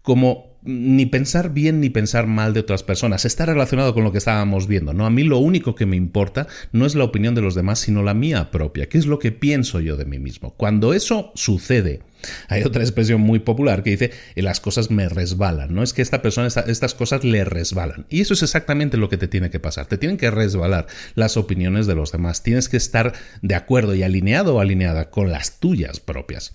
[0.00, 3.24] como ni pensar bien ni pensar mal de otras personas.
[3.24, 5.06] Está relacionado con lo que estábamos viendo, ¿no?
[5.06, 8.02] A mí lo único que me importa no es la opinión de los demás, sino
[8.02, 10.54] la mía propia, qué es lo que pienso yo de mí mismo.
[10.54, 12.00] Cuando eso sucede,
[12.48, 15.82] hay otra expresión muy popular que dice eh, las cosas me resbalan, ¿no?
[15.82, 18.06] Es que esta persona, estas cosas le resbalan.
[18.08, 19.86] Y eso es exactamente lo que te tiene que pasar.
[19.86, 22.42] Te tienen que resbalar las opiniones de los demás.
[22.42, 26.52] Tienes que estar de acuerdo y alineado o alineada con las tuyas propias.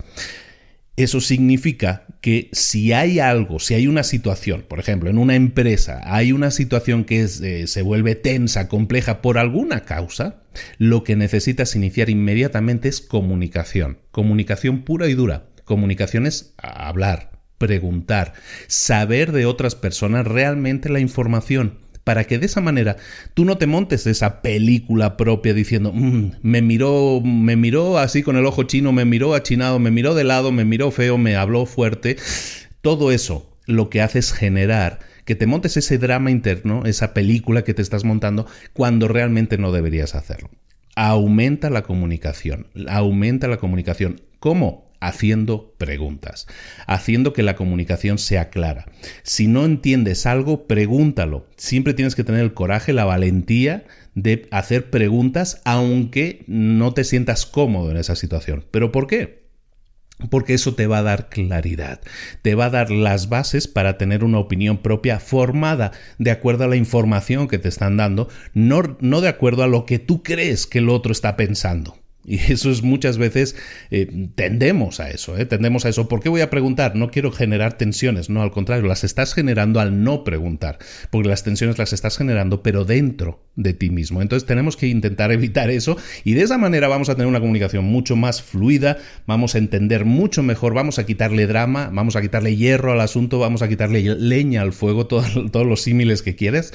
[0.96, 6.00] Eso significa que si hay algo, si hay una situación, por ejemplo, en una empresa,
[6.04, 10.42] hay una situación que eh, se vuelve tensa, compleja por alguna causa,
[10.78, 15.46] lo que necesitas iniciar inmediatamente es comunicación, comunicación pura y dura.
[15.64, 18.34] Comunicación es hablar, preguntar,
[18.68, 22.96] saber de otras personas realmente la información para que de esa manera
[23.32, 28.36] tú no te montes esa película propia diciendo, mm, me miró, me miró así con
[28.36, 31.66] el ojo chino, me miró achinado, me miró de lado, me miró feo, me habló
[31.66, 32.16] fuerte.
[32.82, 37.64] Todo eso lo que hace es generar que te montes ese drama interno, esa película
[37.64, 40.50] que te estás montando, cuando realmente no deberías hacerlo.
[40.96, 44.20] Aumenta la comunicación, aumenta la comunicación.
[44.38, 44.83] ¿Cómo?
[45.06, 46.46] Haciendo preguntas,
[46.86, 48.86] haciendo que la comunicación sea clara.
[49.22, 51.46] Si no entiendes algo, pregúntalo.
[51.56, 57.46] Siempre tienes que tener el coraje, la valentía de hacer preguntas aunque no te sientas
[57.46, 58.64] cómodo en esa situación.
[58.70, 59.44] ¿Pero por qué?
[60.30, 62.00] Porque eso te va a dar claridad,
[62.42, 66.68] te va a dar las bases para tener una opinión propia formada de acuerdo a
[66.68, 70.66] la información que te están dando, no, no de acuerdo a lo que tú crees
[70.66, 71.98] que el otro está pensando.
[72.24, 73.56] Y eso es muchas veces
[73.90, 75.46] eh, tendemos a eso, ¿eh?
[75.46, 76.08] tendemos a eso.
[76.08, 76.96] ¿Por qué voy a preguntar?
[76.96, 80.78] No quiero generar tensiones, no, al contrario, las estás generando al no preguntar,
[81.10, 84.22] porque las tensiones las estás generando, pero dentro de ti mismo.
[84.22, 87.84] Entonces tenemos que intentar evitar eso y de esa manera vamos a tener una comunicación
[87.84, 92.56] mucho más fluida, vamos a entender mucho mejor, vamos a quitarle drama, vamos a quitarle
[92.56, 96.72] hierro al asunto, vamos a quitarle leña al fuego, todos los símiles que quieres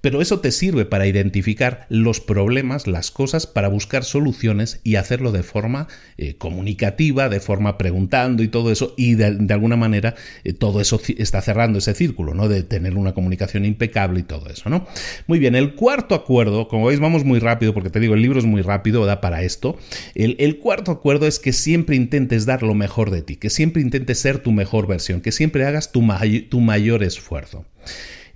[0.00, 5.32] pero eso te sirve para identificar los problemas, las cosas, para buscar soluciones y hacerlo
[5.32, 10.14] de forma eh, comunicativa, de forma preguntando y todo eso, y de, alguna manera
[10.44, 12.48] eh, todo eso está cerrando ese círculo, ¿no?
[12.48, 14.86] De tener una comunicación impecable y todo eso, ¿no?
[15.26, 18.38] Muy bien, el cuarto acuerdo, como veis, vamos muy rápido, porque te digo, el libro
[18.38, 19.78] es muy rápido, da para esto.
[20.14, 24.18] El, cuarto acuerdo es que siempre intentes dar lo mejor de ti, que siempre intentes
[24.18, 27.64] ser tu mejor versión, que siempre hagas tu mayor esfuerzo.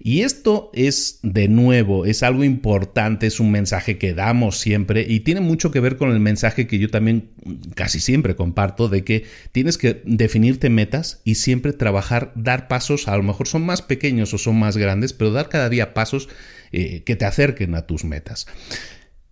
[0.07, 5.21] Y esto es, de nuevo, es algo importante, es un mensaje que damos siempre y
[5.21, 7.31] tiene mucho que ver con el mensaje que yo también
[7.75, 13.17] casi siempre comparto de que tienes que definirte metas y siempre trabajar, dar pasos, a
[13.17, 16.29] lo mejor son más pequeños o son más grandes, pero dar cada día pasos
[16.77, 18.47] eh, que te acerquen a tus metas.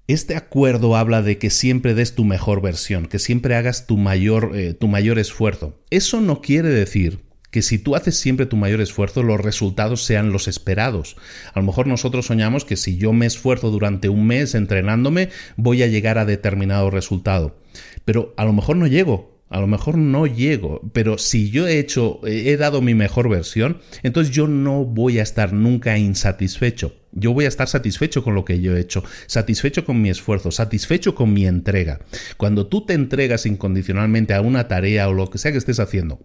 [0.07, 4.53] Este acuerdo habla de que siempre des tu mejor versión, que siempre hagas tu mayor,
[4.55, 5.83] eh, tu mayor esfuerzo.
[5.91, 10.31] Eso no quiere decir que si tú haces siempre tu mayor esfuerzo, los resultados sean
[10.31, 11.17] los esperados.
[11.53, 15.83] A lo mejor nosotros soñamos que si yo me esfuerzo durante un mes entrenándome, voy
[15.83, 17.59] a llegar a determinado resultado.
[18.05, 21.79] Pero a lo mejor no llego, a lo mejor no llego, pero si yo he
[21.79, 26.97] hecho, he dado mi mejor versión, entonces yo no voy a estar nunca insatisfecho.
[27.13, 30.51] Yo voy a estar satisfecho con lo que yo he hecho, satisfecho con mi esfuerzo,
[30.51, 32.01] satisfecho con mi entrega.
[32.39, 36.21] Cuando tú te entregas incondicionalmente a una tarea o lo que sea que estés haciendo,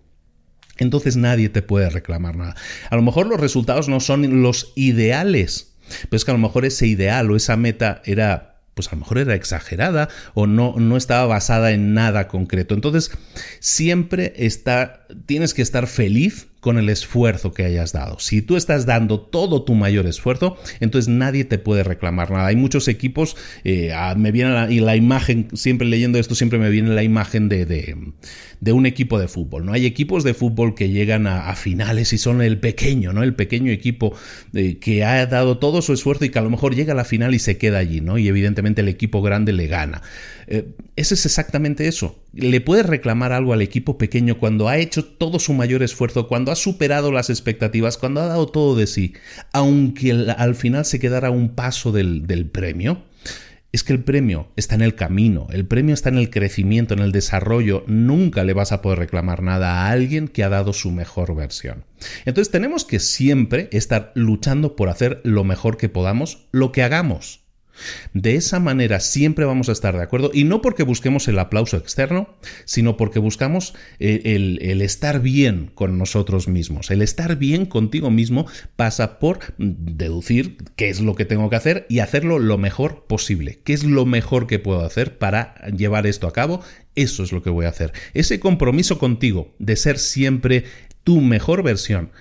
[0.78, 2.56] entonces nadie te puede reclamar nada.
[2.90, 6.64] A lo mejor los resultados no son los ideales, pero es que a lo mejor
[6.64, 8.47] ese ideal o esa meta era
[8.78, 12.76] pues a lo mejor era exagerada o no, no estaba basada en nada concreto.
[12.76, 13.12] Entonces,
[13.60, 18.20] siempre está, tienes que estar feliz con el esfuerzo que hayas dado.
[18.20, 22.48] Si tú estás dando todo tu mayor esfuerzo, entonces nadie te puede reclamar nada.
[22.48, 26.70] Hay muchos equipos, eh, me viene la, y la imagen, siempre leyendo esto, siempre me
[26.70, 29.66] viene la imagen de, de, un equipo de fútbol.
[29.66, 29.72] ¿no?
[29.72, 33.24] Hay equipos de fútbol que llegan a, finales y son el pequeño, ¿no?
[33.24, 34.14] El pequeño equipo
[34.54, 37.06] eh, que ha dado todo su esfuerzo y que a lo mejor llega a la
[37.06, 38.18] final y se queda allí, ¿no?
[38.18, 40.02] Y evidentemente el equipo grande le gana.
[40.48, 40.66] Eh,
[40.98, 42.20] eso es exactamente eso.
[42.34, 46.52] Le puedes reclamar algo al equipo pequeño cuando ha hecho todo su mayor esfuerzo, cuando
[46.52, 49.14] ha superado las expectativas, cuando ha dado todo de sí,
[49.54, 53.04] aunque al final se quedara un paso del, del premio.
[53.74, 57.02] Es que el premio está en el camino, el premio está en el crecimiento, en
[57.02, 57.84] el desarrollo.
[57.86, 61.84] Nunca le vas a poder reclamar nada a alguien que ha dado su mejor versión.
[62.26, 67.47] Entonces tenemos que siempre estar luchando por hacer lo mejor que podamos, lo que hagamos.
[68.14, 71.78] De esa manera siempre vamos a estar de acuerdo y no porque busquemos el aplauso
[71.78, 72.30] externo,
[72.66, 76.92] sino porque buscamos eh, el, estar bien con nosotros mismos.
[76.92, 81.86] El estar bien contigo mismo pasa por deducir qué es lo que tengo que hacer
[81.90, 83.60] y hacerlo lo mejor posible.
[83.64, 86.62] ¿Qué es lo mejor que puedo hacer para llevar esto a cabo?
[86.96, 87.94] Eso es lo que voy a hacer.
[88.14, 90.64] Ese compromiso contigo de ser siempre
[91.04, 92.12] tu mejor versión,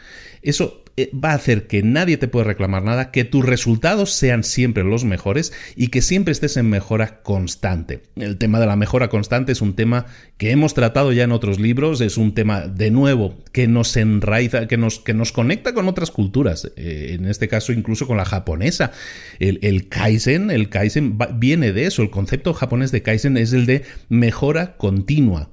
[0.42, 4.85] eso va a hacer que nadie te pueda reclamar nada, que tus resultados sean siempre
[4.85, 8.02] los mejores y que siempre estés en mejora constante.
[8.16, 10.06] El tema de la mejora constante es un tema
[10.38, 14.66] que hemos tratado ya en otros libros, es un tema de nuevo que nos enraiza,
[14.68, 18.24] que nos, que nos conecta con otras culturas, eh, en este caso incluso con la
[18.24, 18.92] japonesa.
[19.38, 23.66] El, el Kaizen, el Kaizen viene de eso, el concepto japonés de Kaizen es el
[23.66, 25.50] de mejora continua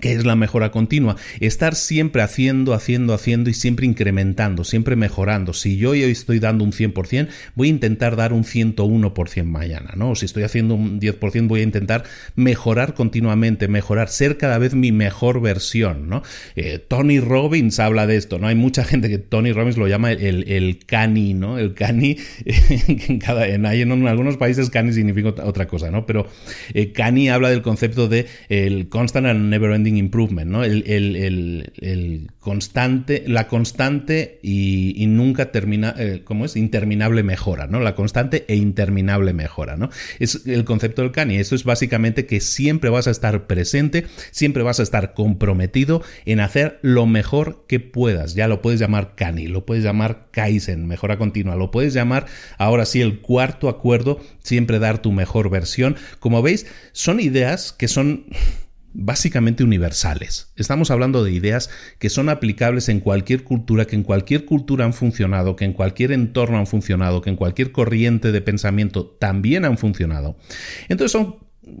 [0.00, 5.52] que es la mejora continua, estar siempre haciendo, haciendo, haciendo y siempre incrementando, siempre mejorando.
[5.52, 10.14] Si yo hoy estoy dando un 100%, voy a intentar dar un 101% mañana, ¿no?
[10.14, 12.04] Si estoy haciendo un 10%, voy a intentar
[12.36, 16.22] mejorar continuamente, mejorar, ser cada vez mi mejor versión, ¿no?
[16.54, 18.46] Eh, Tony Robbins habla de esto, ¿no?
[18.46, 21.58] Hay mucha gente que Tony Robbins lo llama el, el cani, ¿no?
[21.58, 26.06] El cani, en, en, algunos países cani significa otra cosa, ¿no?
[26.06, 26.28] Pero
[26.72, 30.64] eh, cani habla del concepto de el constant and never improvement, ¿no?
[30.64, 36.56] El, constante, la constante y, nunca termina, eh, ¿cómo es?
[36.56, 37.80] Interminable mejora, ¿no?
[37.80, 39.90] La constante e interminable mejora, ¿no?
[40.18, 41.36] Es el concepto del Kani.
[41.36, 46.40] Esto es básicamente que siempre vas a estar presente, siempre vas a estar comprometido en
[46.40, 48.34] hacer lo mejor que puedas.
[48.34, 52.26] Ya lo puedes llamar Kani, lo puedes llamar Kaizen, mejora continua, lo puedes llamar
[52.58, 55.96] ahora sí el cuarto acuerdo, siempre dar tu mejor versión.
[56.18, 58.24] Como veis, son ideas que son
[58.92, 60.52] básicamente universales.
[60.56, 64.94] Estamos hablando de ideas que son aplicables en cualquier cultura, que en cualquier cultura han
[64.94, 69.78] funcionado, que en cualquier entorno han funcionado, que en cualquier corriente de pensamiento también han
[69.78, 70.36] funcionado.
[70.88, 71.36] Entonces son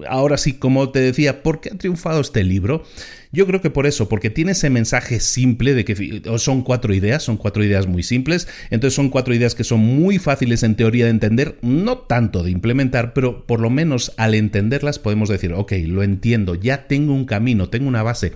[0.06, 2.84] ahora sí, como te decía, ¿por qué ha triunfado este libro?
[3.30, 7.22] Yo creo que por eso, porque tiene ese mensaje simple de que son cuatro ideas,
[7.22, 11.04] son cuatro ideas muy simples, entonces son cuatro ideas que son muy fáciles en teoría
[11.04, 15.72] de entender, no tanto de implementar, pero por lo menos al entenderlas podemos decir, ok,
[15.86, 18.32] lo entiendo, ya tengo un camino, tengo una base.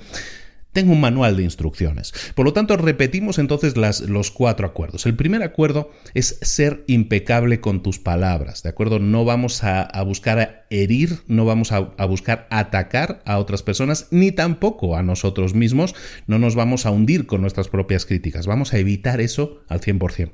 [0.73, 2.15] Tengo un manual de instrucciones.
[2.35, 5.05] Por lo tanto, repetimos entonces las, los cuatro acuerdos.
[5.05, 8.99] El primer acuerdo es ser impecable con tus palabras, ¿de acuerdo?
[8.99, 14.33] No vamos a, buscar herir, no vamos a, a, buscar atacar a otras personas, ni
[14.33, 15.95] tampoco a nosotros mismos.
[16.27, 18.47] No nos vamos a hundir con nuestras propias críticas.
[18.47, 20.33] Vamos a evitar eso al 100%.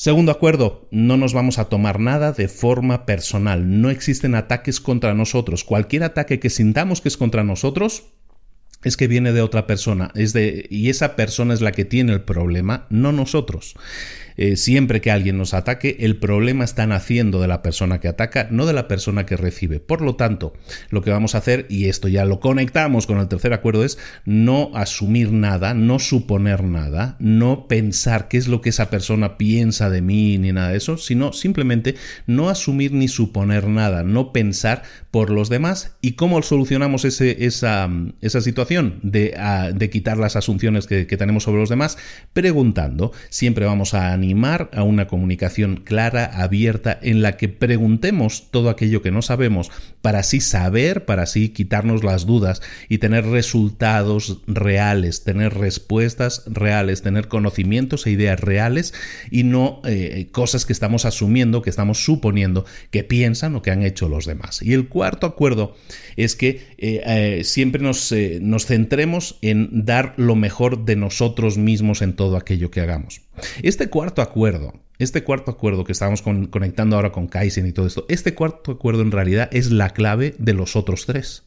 [0.00, 3.82] Segundo acuerdo, no nos vamos a tomar nada de forma personal.
[3.82, 5.64] No existen ataques contra nosotros.
[5.64, 8.04] Cualquier ataque que sintamos que es contra nosotros,
[8.82, 12.12] es que viene de otra persona, es de y esa persona es la que tiene
[12.12, 13.74] el problema, no nosotros.
[14.40, 18.48] Eh, siempre que alguien nos ataque, el problema está naciendo de la persona que ataca,
[18.50, 19.80] no de la persona que recibe.
[19.80, 20.54] Por lo tanto,
[20.88, 23.98] lo que vamos a hacer, y esto ya lo conectamos con el tercer acuerdo, es
[24.24, 29.90] no asumir nada, no suponer nada, no pensar qué es lo que esa persona piensa
[29.90, 34.84] de mí ni nada de eso, sino simplemente no asumir ni suponer nada, no pensar
[35.10, 37.90] por los demás y cómo solucionamos esa,
[38.22, 39.36] situación de,
[39.74, 41.98] de, quitar las asunciones que, que tenemos sobre los demás
[42.32, 43.12] preguntando.
[43.28, 44.29] Siempre vamos a animar
[44.72, 49.70] a una comunicación clara, abierta, en la que preguntemos todo aquello que no sabemos
[50.02, 57.02] para así saber, para así quitarnos las dudas y tener resultados reales, tener respuestas reales,
[57.02, 58.94] tener conocimientos e ideas reales
[59.30, 63.82] y no eh, cosas que estamos asumiendo, que estamos suponiendo que piensan o que han
[63.82, 64.62] hecho los demás.
[64.62, 65.76] Y el cuarto acuerdo
[66.16, 72.02] es que eh, eh, siempre nos, nos centremos en dar lo mejor de nosotros mismos
[72.02, 73.22] en todo aquello que hagamos.
[73.62, 78.06] Este cuarto acuerdo, este cuarto acuerdo que estamos conectando ahora con Kaizen y todo esto,
[78.08, 81.44] este cuarto acuerdo en realidad es la clave de los otros tres.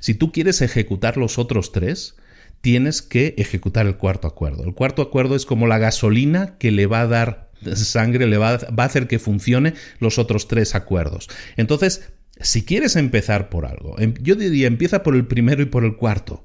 [0.00, 2.16] Si tú quieres ejecutar los otros tres,
[2.60, 4.64] tienes que ejecutar el cuarto acuerdo.
[4.64, 8.54] El cuarto acuerdo es como la gasolina que le va a dar sangre, le va
[8.54, 11.28] a, va a hacer que funcione los otros tres acuerdos.
[11.56, 15.84] Entonces, si quieres empezar por algo, em, yo diría empieza por el primero y por
[15.84, 16.44] el cuarto.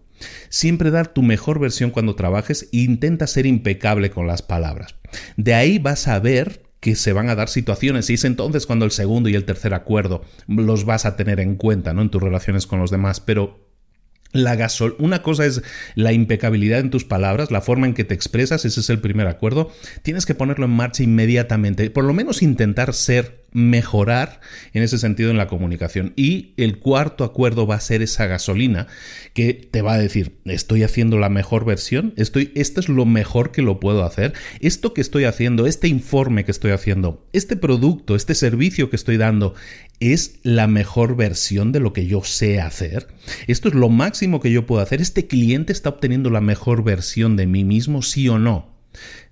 [0.50, 4.96] Siempre dar tu mejor versión cuando trabajes e intenta ser impecable con las palabras.
[5.38, 8.86] De ahí vas a ver que se van a dar situaciones y es entonces cuando
[8.86, 12.04] el segundo y el tercer acuerdo los vas a tener en cuenta ¿no?
[12.04, 13.66] en tus relaciones con los demás, pero
[14.34, 15.64] la gasol una cosa es
[15.96, 19.28] la impecabilidad en tus palabras, la forma en que te expresas, ese es el primer
[19.28, 19.72] acuerdo.
[20.04, 24.42] Tienes que ponerlo en marcha inmediatamente, por lo menos intentar ser mejorar
[24.74, 26.12] en ese sentido en la comunicación.
[26.18, 28.88] Y el cuarto acuerdo va a ser esa gasolina
[29.34, 33.54] que te va a decir, estoy haciendo la mejor versión, estoy, esto es lo mejor
[33.54, 38.18] que lo puedo hacer, esto que estoy haciendo, este informe que estoy haciendo, este producto,
[38.18, 39.56] este servicio que estoy dando,
[40.02, 43.08] es la mejor versión de lo que yo sé hacer.
[43.48, 45.02] Esto es lo máximo que yo puedo hacer.
[45.02, 48.75] Este cliente está obteniendo la mejor versión de mí mismo, sí o no.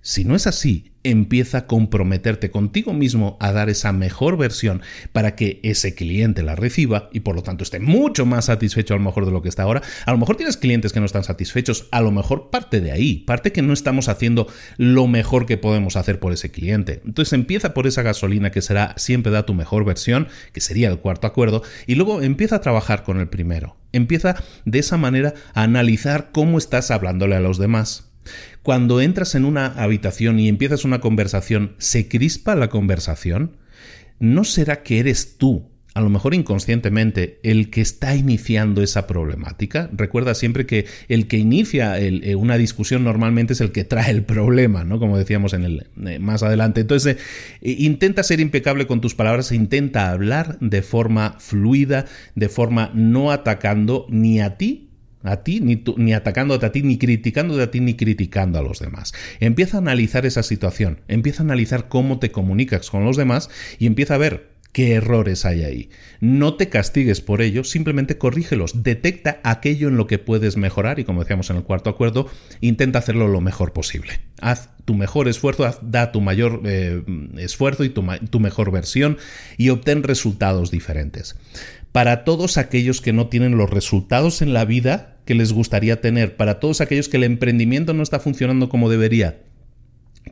[0.06, 4.82] Si no es así, empieza a comprometerte contigo mismo a dar esa mejor versión
[5.14, 8.98] para que ese cliente la reciba y por lo tanto esté mucho más satisfecho a
[8.98, 9.82] lo mejor de lo que está ahora.
[10.06, 13.20] A lo mejor tienes clientes que no están satisfechos, a lo mejor parte de ahí,
[13.20, 17.02] parte que no estamos haciendo lo mejor que podemos hacer por ese cliente.
[17.06, 21.00] Entonces empieza por esa gasolina que será siempre da tu mejor versión, que sería el
[21.00, 23.78] cuarto acuerdo, y luego empieza a trabajar con el primero.
[23.94, 24.36] Empieza
[24.66, 28.13] de esa manera a analizar cómo estás hablándole a los demás.
[28.62, 33.58] Cuando entras en una habitación y empiezas una conversación, ¿se crispa la conversación?
[34.20, 39.90] ¿No será que eres tú, a lo mejor inconscientemente, el que está iniciando esa problemática?
[39.92, 44.24] Recuerda siempre que el que inicia eh, una discusión normalmente es el que trae el
[44.24, 44.98] problema, ¿no?
[44.98, 46.82] Como decíamos en el, eh, más adelante.
[46.82, 47.18] Entonces,
[47.62, 52.06] eh, intenta ser impecable con tus palabras, intenta hablar de forma fluida,
[52.36, 54.93] de forma no atacando ni a ti
[55.24, 58.80] a ti, ni, ni atacándote a ti, ni criticándote a ti, ni criticando a los
[58.80, 59.14] demás.
[59.40, 63.50] Empieza a analizar esa situación, empieza a analizar cómo te comunicas con los demás
[63.80, 65.90] y empieza a ver qué errores hay ahí.
[66.20, 71.06] No te castigues por ello, simplemente corrígelos, detecta aquello en lo que puedes mejorar y
[71.06, 72.28] como decíamos en el cuarto acuerdo,
[72.60, 74.20] intenta hacerlo lo mejor posible.
[74.42, 77.04] Haz tu mejor esfuerzo, da tu mayor eh,
[77.38, 79.18] esfuerzo y tu mejor versión
[79.58, 81.38] y obtén resultados diferentes.
[81.94, 86.36] Para todos aquellos que no tienen los resultados en la vida que les gustaría tener,
[86.36, 89.42] para todos aquellos que el emprendimiento no está funcionando como debería,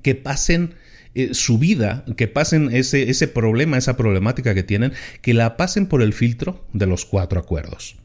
[0.02, 0.74] que pasen
[1.16, 5.86] eh, su vida, que pasen ese, ese problema, esa problemática que tienen, que la pasen
[5.86, 8.01] por el filtro de los cuatro acuerdos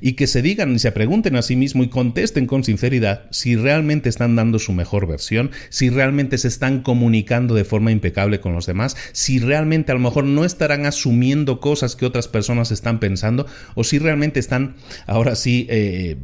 [0.00, 3.56] y que se digan y se pregunten a sí mismo y contesten con sinceridad si
[3.56, 8.52] realmente están dando su mejor versión, si realmente se están comunicando de forma impecable con
[8.52, 13.00] los demás, si realmente a lo mejor no estarán asumiendo cosas que otras personas están
[13.00, 16.16] pensando o si realmente están ahora sí eh,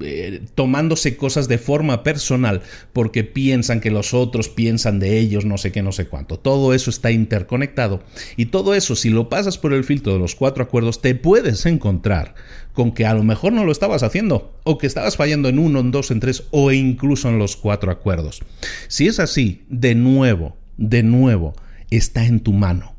[0.00, 5.58] eh, tomándose cosas de forma personal porque piensan que los otros piensan de ellos no
[5.58, 6.38] sé qué, no sé cuánto.
[6.38, 8.02] Todo eso está interconectado
[8.36, 11.66] y todo eso si lo pasas por el filtro de los cuatro acuerdos te puedes
[11.66, 12.34] encontrar
[12.72, 15.80] con que a lo mejor no lo estabas haciendo, o que estabas fallando en uno,
[15.80, 18.42] en dos, en tres, o incluso en los cuatro acuerdos.
[18.88, 21.54] Si es así, de nuevo, de nuevo,
[21.90, 22.94] está en tu mano.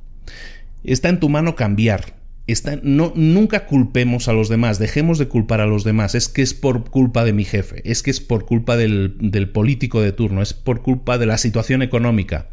[0.84, 2.14] Está en tu mano cambiar.
[2.48, 6.16] Está, no, nunca culpemos a los demás, dejemos de culpar a los demás.
[6.16, 9.50] Es que es por culpa de mi jefe, es que es por culpa del, del
[9.50, 12.48] político de turno, es por culpa de la situación económica.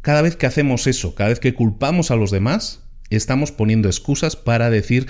[0.00, 2.79] Cada vez que hacemos eso, cada vez que culpamos a los demás,
[3.16, 5.06] estamos poniendo excusas para decir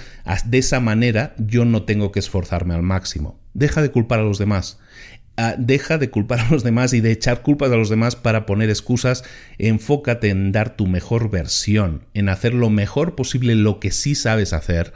[0.46, 3.38] de esa manera yo no tengo que esforzarme al máximo.
[3.52, 4.78] Deja de culpar a los demás.
[5.42, 8.44] Ah, deja de culpar a los demás y de echar culpas a los demás para
[8.44, 9.24] poner excusas.
[9.56, 14.52] Enfócate en dar tu mejor versión, en hacer lo mejor posible lo que sí sabes
[14.52, 14.92] hacer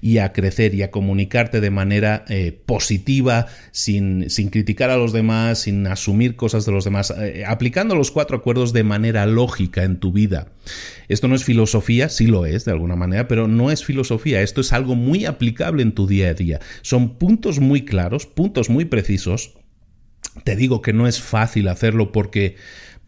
[0.00, 5.12] y a crecer y a comunicarte de manera eh, positiva, sin, sin, criticar a los
[5.12, 9.82] demás, sin asumir cosas de los demás, eh, aplicando los cuatro acuerdos de manera lógica
[9.82, 10.46] en tu vida.
[11.08, 14.60] Esto no es filosofía, sí lo es de alguna manera, pero no es filosofía, esto
[14.60, 16.60] es algo muy aplicable en tu día a día.
[16.82, 19.58] Son puntos muy claros, puntos muy precisos.
[20.44, 22.56] Te digo que no es fácil hacerlo porque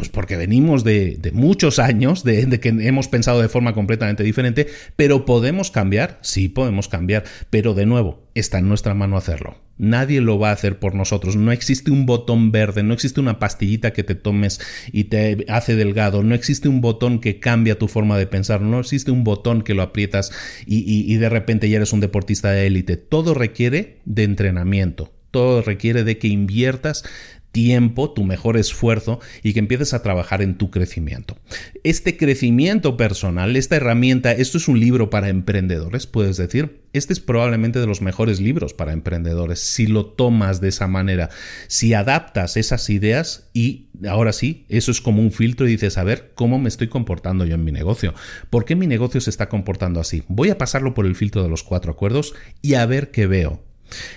[0.00, 4.66] pues porque venimos de, muchos años, de, de, que hemos pensado de forma completamente diferente,
[4.96, 9.58] pero podemos cambiar, sí podemos cambiar, pero de nuevo, está en nuestra mano hacerlo.
[9.76, 11.36] Nadie lo va a hacer por nosotros.
[11.36, 14.58] No existe un botón verde, no existe una pastillita que te tomes
[14.90, 18.80] y te hace delgado, no existe un botón que cambia tu forma de pensar, no
[18.80, 20.32] existe un botón que lo aprietas
[20.64, 22.96] y de repente ya eres un deportista de élite.
[22.96, 25.12] Todo requiere de entrenamiento.
[25.30, 27.04] Todo requiere de que inviertas
[27.52, 31.36] tiempo, tu mejor esfuerzo y que empieces a trabajar en tu crecimiento.
[31.82, 36.80] Este crecimiento personal, esta herramienta, esto es un libro para emprendedores, puedes decir.
[36.92, 41.30] Este es probablemente de los mejores libros para emprendedores si lo tomas de esa manera,
[41.68, 46.04] si adaptas esas ideas y ahora sí, eso es como un filtro y dices, a
[46.04, 48.12] ver, ¿cómo me estoy comportando yo en mi negocio?
[48.50, 50.24] ¿Por qué mi negocio se está comportando así?
[50.26, 53.69] Voy a pasarlo por el filtro de los cuatro acuerdos y a ver qué veo.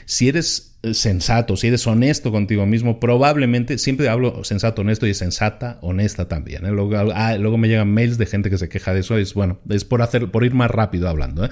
[0.05, 5.13] Si eres eh, sensato, si eres honesto contigo mismo, probablemente, siempre hablo sensato, honesto y
[5.13, 6.65] sensata, honesta también.
[6.65, 6.69] ¿eh?
[7.15, 9.86] Ah, luego, me llegan mails de gente que se queja de eso, es bueno, es
[9.86, 11.45] por, hacer, por ir más rápido hablando.
[11.45, 11.49] ¿eh?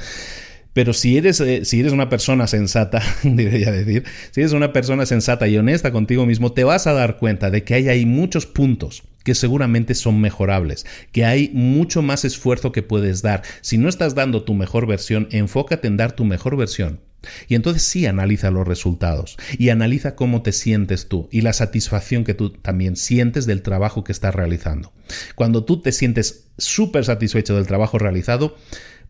[0.74, 5.48] Pero si eres, si eres una persona sensata, debería decir, si eres una persona sensata
[5.48, 9.36] y honesta contigo mismo, te vas a dar cuenta de que hay muchos puntos que
[9.36, 13.44] seguramente son mejorables, que hay mucho más esfuerzo que puedes dar.
[13.62, 17.00] Si no estás dando tu mejor versión, enfócate en dar tu mejor versión
[17.48, 22.24] y entonces sí analiza los resultados y analiza cómo te sientes tú y la satisfacción
[22.24, 24.94] que tú también sientes del trabajo que estás realizando.
[25.36, 28.56] Cuando tú te sientes súper satisfecho del trabajo realizado,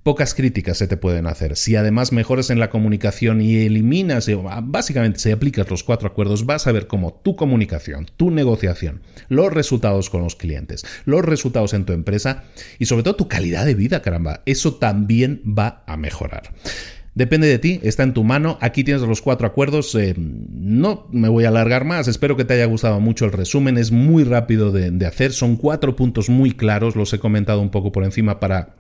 [0.04, 1.56] pocas críticas se te pueden hacer.
[1.56, 6.46] Si además mejoras en la comunicación y eliminas, eh, básicamente si aplicas los cuatro acuerdos,
[6.46, 11.74] vas a ver cómo tu comunicación, tu negociación, los resultados con los clientes, los resultados
[11.74, 12.44] en tu empresa
[12.80, 16.54] y sobre todo tu calidad de vida, caramba, eso también va a mejorar.
[17.14, 18.58] Depende de ti, está en tu mano.
[18.62, 19.94] Aquí tienes los cuatro acuerdos.
[19.96, 22.08] Eh, no me voy a alargar más.
[22.08, 23.78] Espero que te haya gustado mucho el resumen.
[23.78, 25.34] Es muy rápido de hacer.
[25.34, 26.96] Son cuatro puntos muy claros.
[26.96, 28.76] Los he comentado un poco por encima para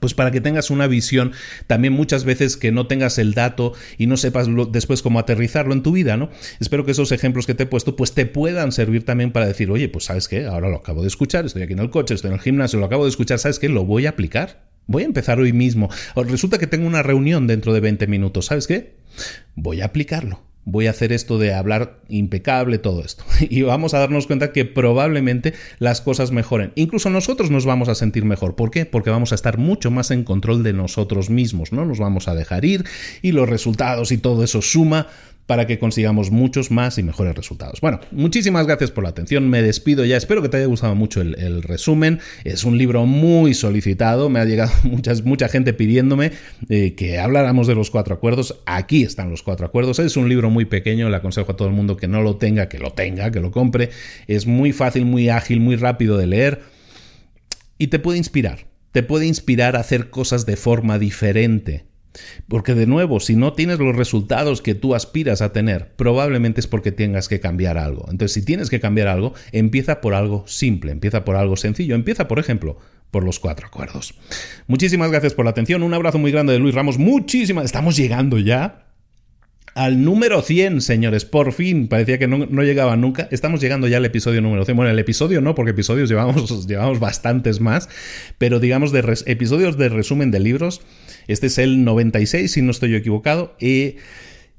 [0.00, 1.32] pues para que tengas una visión,
[1.66, 5.82] también muchas veces que no tengas el dato y no sepas después cómo aterrizarlo en
[5.82, 6.30] tu vida, ¿no?
[6.60, 9.70] Espero que esos ejemplos que te he puesto pues te puedan servir también para decir,
[9.70, 12.28] oye, pues sabes qué, ahora lo acabo de escuchar, estoy aquí en el coche, estoy
[12.28, 13.68] en el gimnasio, lo acabo de escuchar, ¿sabes qué?
[13.68, 14.73] Lo voy a aplicar.
[14.86, 15.88] Voy a empezar hoy mismo.
[16.14, 18.96] resulta que tengo una reunión dentro de 20 minutos, ¿sabes qué?
[19.54, 23.24] Voy a aplicarlo voy a hacer esto de hablar impecable, todo esto.
[23.54, 26.72] Y vamos a darnos cuenta que probablemente las cosas mejoren.
[26.74, 28.56] Incluso nosotros nos vamos a sentir mejor.
[28.56, 28.86] ¿Por qué?
[28.86, 31.84] Porque vamos a estar mucho más en control de nosotros mismos, ¿no?
[31.84, 32.84] Nos vamos a dejar ir
[33.22, 35.08] y los resultados y todo eso suma
[35.46, 37.80] para que consigamos muchos más y mejores resultados.
[37.80, 41.20] Bueno, muchísimas gracias por la atención, me despido ya, espero que te haya gustado mucho
[41.20, 44.72] el, resumen, es un libro muy solicitado, me ha llegado
[45.24, 46.32] mucha gente pidiéndome
[46.68, 50.50] eh, que habláramos de los cuatro acuerdos, aquí están los cuatro acuerdos, es un libro
[50.50, 53.30] muy pequeño, le aconsejo a todo el mundo que no lo tenga, que lo tenga,
[53.30, 53.90] que lo compre,
[54.26, 56.62] es muy fácil, muy ágil, muy rápido de leer
[57.78, 61.84] y te puede inspirar, te puede inspirar a hacer cosas de forma diferente
[62.48, 66.66] porque de nuevo, si no tienes los resultados que tú aspiras a tener, probablemente es
[66.66, 68.06] porque tengas que cambiar algo.
[68.10, 72.28] Entonces, si tienes que cambiar algo, empieza por algo simple, empieza por algo sencillo, empieza,
[72.28, 72.78] por ejemplo,
[73.10, 74.14] por los cuatro acuerdos.
[74.66, 78.38] Muchísimas gracias por la atención, un abrazo muy grande de Luis Ramos, muchísimas, estamos llegando
[78.38, 78.84] ya
[79.74, 81.24] al número 100, señores.
[81.24, 83.28] Por fin, parecía que no, llegaba nunca.
[83.30, 84.76] Estamos llegando ya al episodio número 100.
[84.76, 87.88] Bueno, el episodio no, porque episodios llevamos, llevamos bastantes más,
[88.38, 90.80] pero digamos de episodios de resumen de libros.
[91.26, 93.56] Este es el 96, si no estoy equivocado.
[93.60, 93.96] y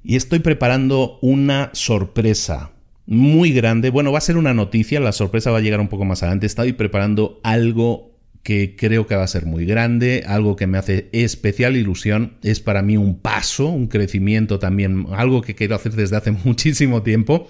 [0.04, 2.72] estoy preparando una sorpresa
[3.08, 3.90] muy grande.
[3.90, 6.46] Bueno, va a ser una noticia, la sorpresa va a llegar un poco más adelante.
[6.46, 11.10] Estoy preparando algo que creo que va a ser muy grande, algo que me hace
[11.14, 16.16] especial ilusión, es para mí un paso, un crecimiento también, algo que quiero hacer desde
[16.16, 17.50] hace muchísimo tiempo.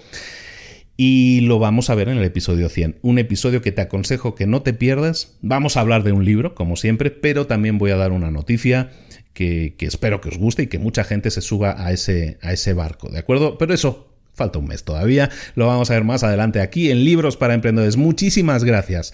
[0.97, 2.99] Y lo vamos a ver en el episodio 100.
[3.01, 5.37] Un episodio que te aconsejo que no te pierdas.
[5.41, 8.91] Vamos a hablar de un libro, como siempre, pero también voy a dar una noticia
[9.35, 12.73] que, espero que os guste y que mucha gente se suba a ese, a ese
[12.73, 13.59] barco, ¿de acuerdo?
[13.59, 17.37] Pero eso Falta un mes todavía, lo vamos a ver más adelante aquí en Libros
[17.37, 17.95] para Emprendedores.
[17.95, 19.13] Muchísimas gracias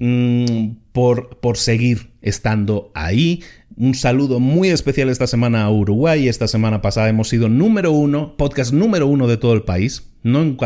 [0.00, 3.44] mm, por, por seguir estando ahí.
[3.76, 6.26] Un saludo muy especial esta semana a Uruguay.
[6.26, 10.10] Esta semana pasada hemos sido número uno, podcast número uno de todo el país.
[10.24, 10.56] No en,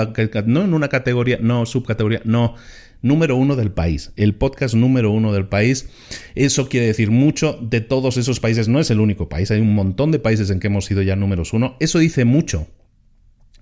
[0.46, 2.54] no en una categoría, no subcategoría, no
[3.02, 5.88] número uno del país, el podcast número uno del país.
[6.34, 8.68] Eso quiere decir mucho de todos esos países.
[8.68, 11.16] No es el único país, hay un montón de países en que hemos sido ya
[11.16, 11.76] números uno.
[11.80, 12.66] Eso dice mucho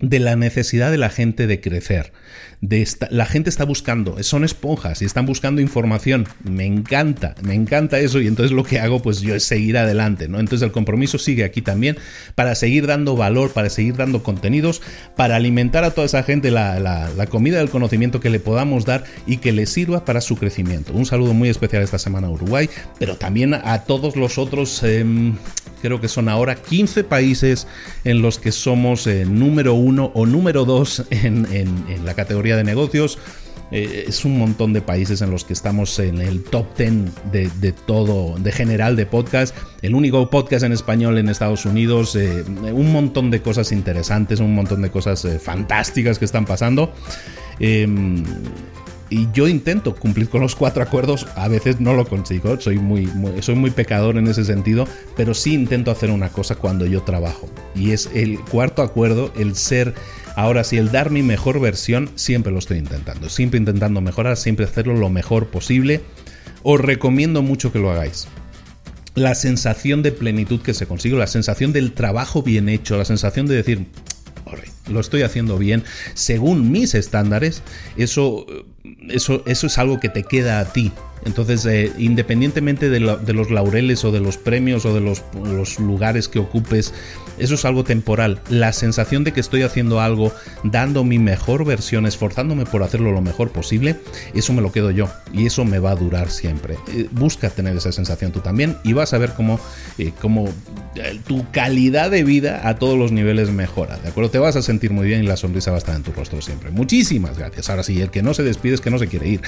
[0.01, 2.11] de la necesidad de la gente de crecer.
[3.09, 6.27] La gente está buscando, son esponjas y están buscando información.
[6.43, 10.27] Me encanta, me encanta eso y entonces lo que hago pues yo es seguir adelante,
[10.27, 10.41] ¿no?
[10.41, 11.97] Entonces el compromiso sigue aquí también
[12.35, 14.81] para seguir dando valor, para seguir dando contenidos,
[15.15, 19.37] para alimentar a toda esa gente la, comida del conocimiento que le podamos dar y
[19.37, 20.91] que le sirva para su crecimiento.
[20.91, 25.35] Un saludo muy especial esta semana a Uruguay, pero también a todos los otros, em,
[25.81, 27.67] creo que son ahora 15 países
[28.03, 31.47] en los que somos eh, número uno o número dos en,
[32.03, 33.17] la categoría de negocios.
[33.71, 37.71] Eh, es un montón de países en los que estamos en el top 10 de,
[37.71, 39.55] todo, de general de podcast.
[39.81, 42.15] El único podcast en español en Estados Unidos.
[42.15, 46.93] Eh, un montón de cosas interesantes, un montón de cosas fantásticas que están pasando.
[49.09, 53.09] Y yo intento cumplir con los cuatro acuerdos, a veces no lo consigo, soy muy,
[53.41, 54.87] soy muy pecador en ese sentido,
[55.17, 57.49] pero sí intento hacer una cosa cuando yo trabajo.
[57.75, 59.95] Y es el cuarto acuerdo, el ser,
[60.35, 64.65] ahora sí, el dar mi mejor versión, siempre lo estoy intentando, siempre intentando mejorar, siempre
[64.65, 66.01] hacerlo lo mejor posible.
[66.61, 68.27] Os recomiendo mucho que lo hagáis
[69.15, 73.47] la sensación de plenitud que se consigue, la sensación del trabajo bien hecho, la sensación
[73.47, 73.87] de decir,
[74.89, 75.83] lo estoy haciendo bien
[76.13, 77.61] según mis estándares,
[77.97, 78.45] eso,
[79.09, 80.91] eso, eso es algo que te queda a ti.
[81.29, 86.39] Entonces, eh, independientemente de, los laureles o de los premios o de los, lugares que
[86.39, 86.91] ocupes,
[87.37, 88.41] eso es algo temporal.
[88.49, 93.21] La sensación de que estoy haciendo algo, dando mi mejor versión, esforzándome por hacerlo lo
[93.21, 93.95] mejor posible,
[94.33, 96.77] eso me lo quedo yo y eso me va a durar siempre.
[96.87, 99.59] Eh, busca tener esa sensación tú también y vas a ver cómo,
[99.99, 100.49] eh, cómo
[101.27, 103.97] tu calidad de vida a todos los niveles mejora.
[103.97, 104.31] ¿De acuerdo?
[104.31, 106.41] Te vas a sentir muy bien y la sonrisa va a estar en tu rostro
[106.41, 106.71] siempre.
[106.71, 107.69] Muchísimas gracias.
[107.69, 109.41] Ahora sí, el que no se despide es que no se quiere ir.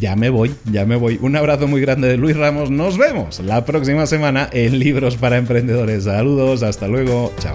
[0.00, 1.18] Ya me voy, ya me voy.
[1.20, 2.70] Un abrazo muy grande de Luis Ramos.
[2.70, 6.04] Nos vemos la próxima semana en Libros para Emprendedores.
[6.04, 7.32] Saludos, hasta luego.
[7.38, 7.54] Chao.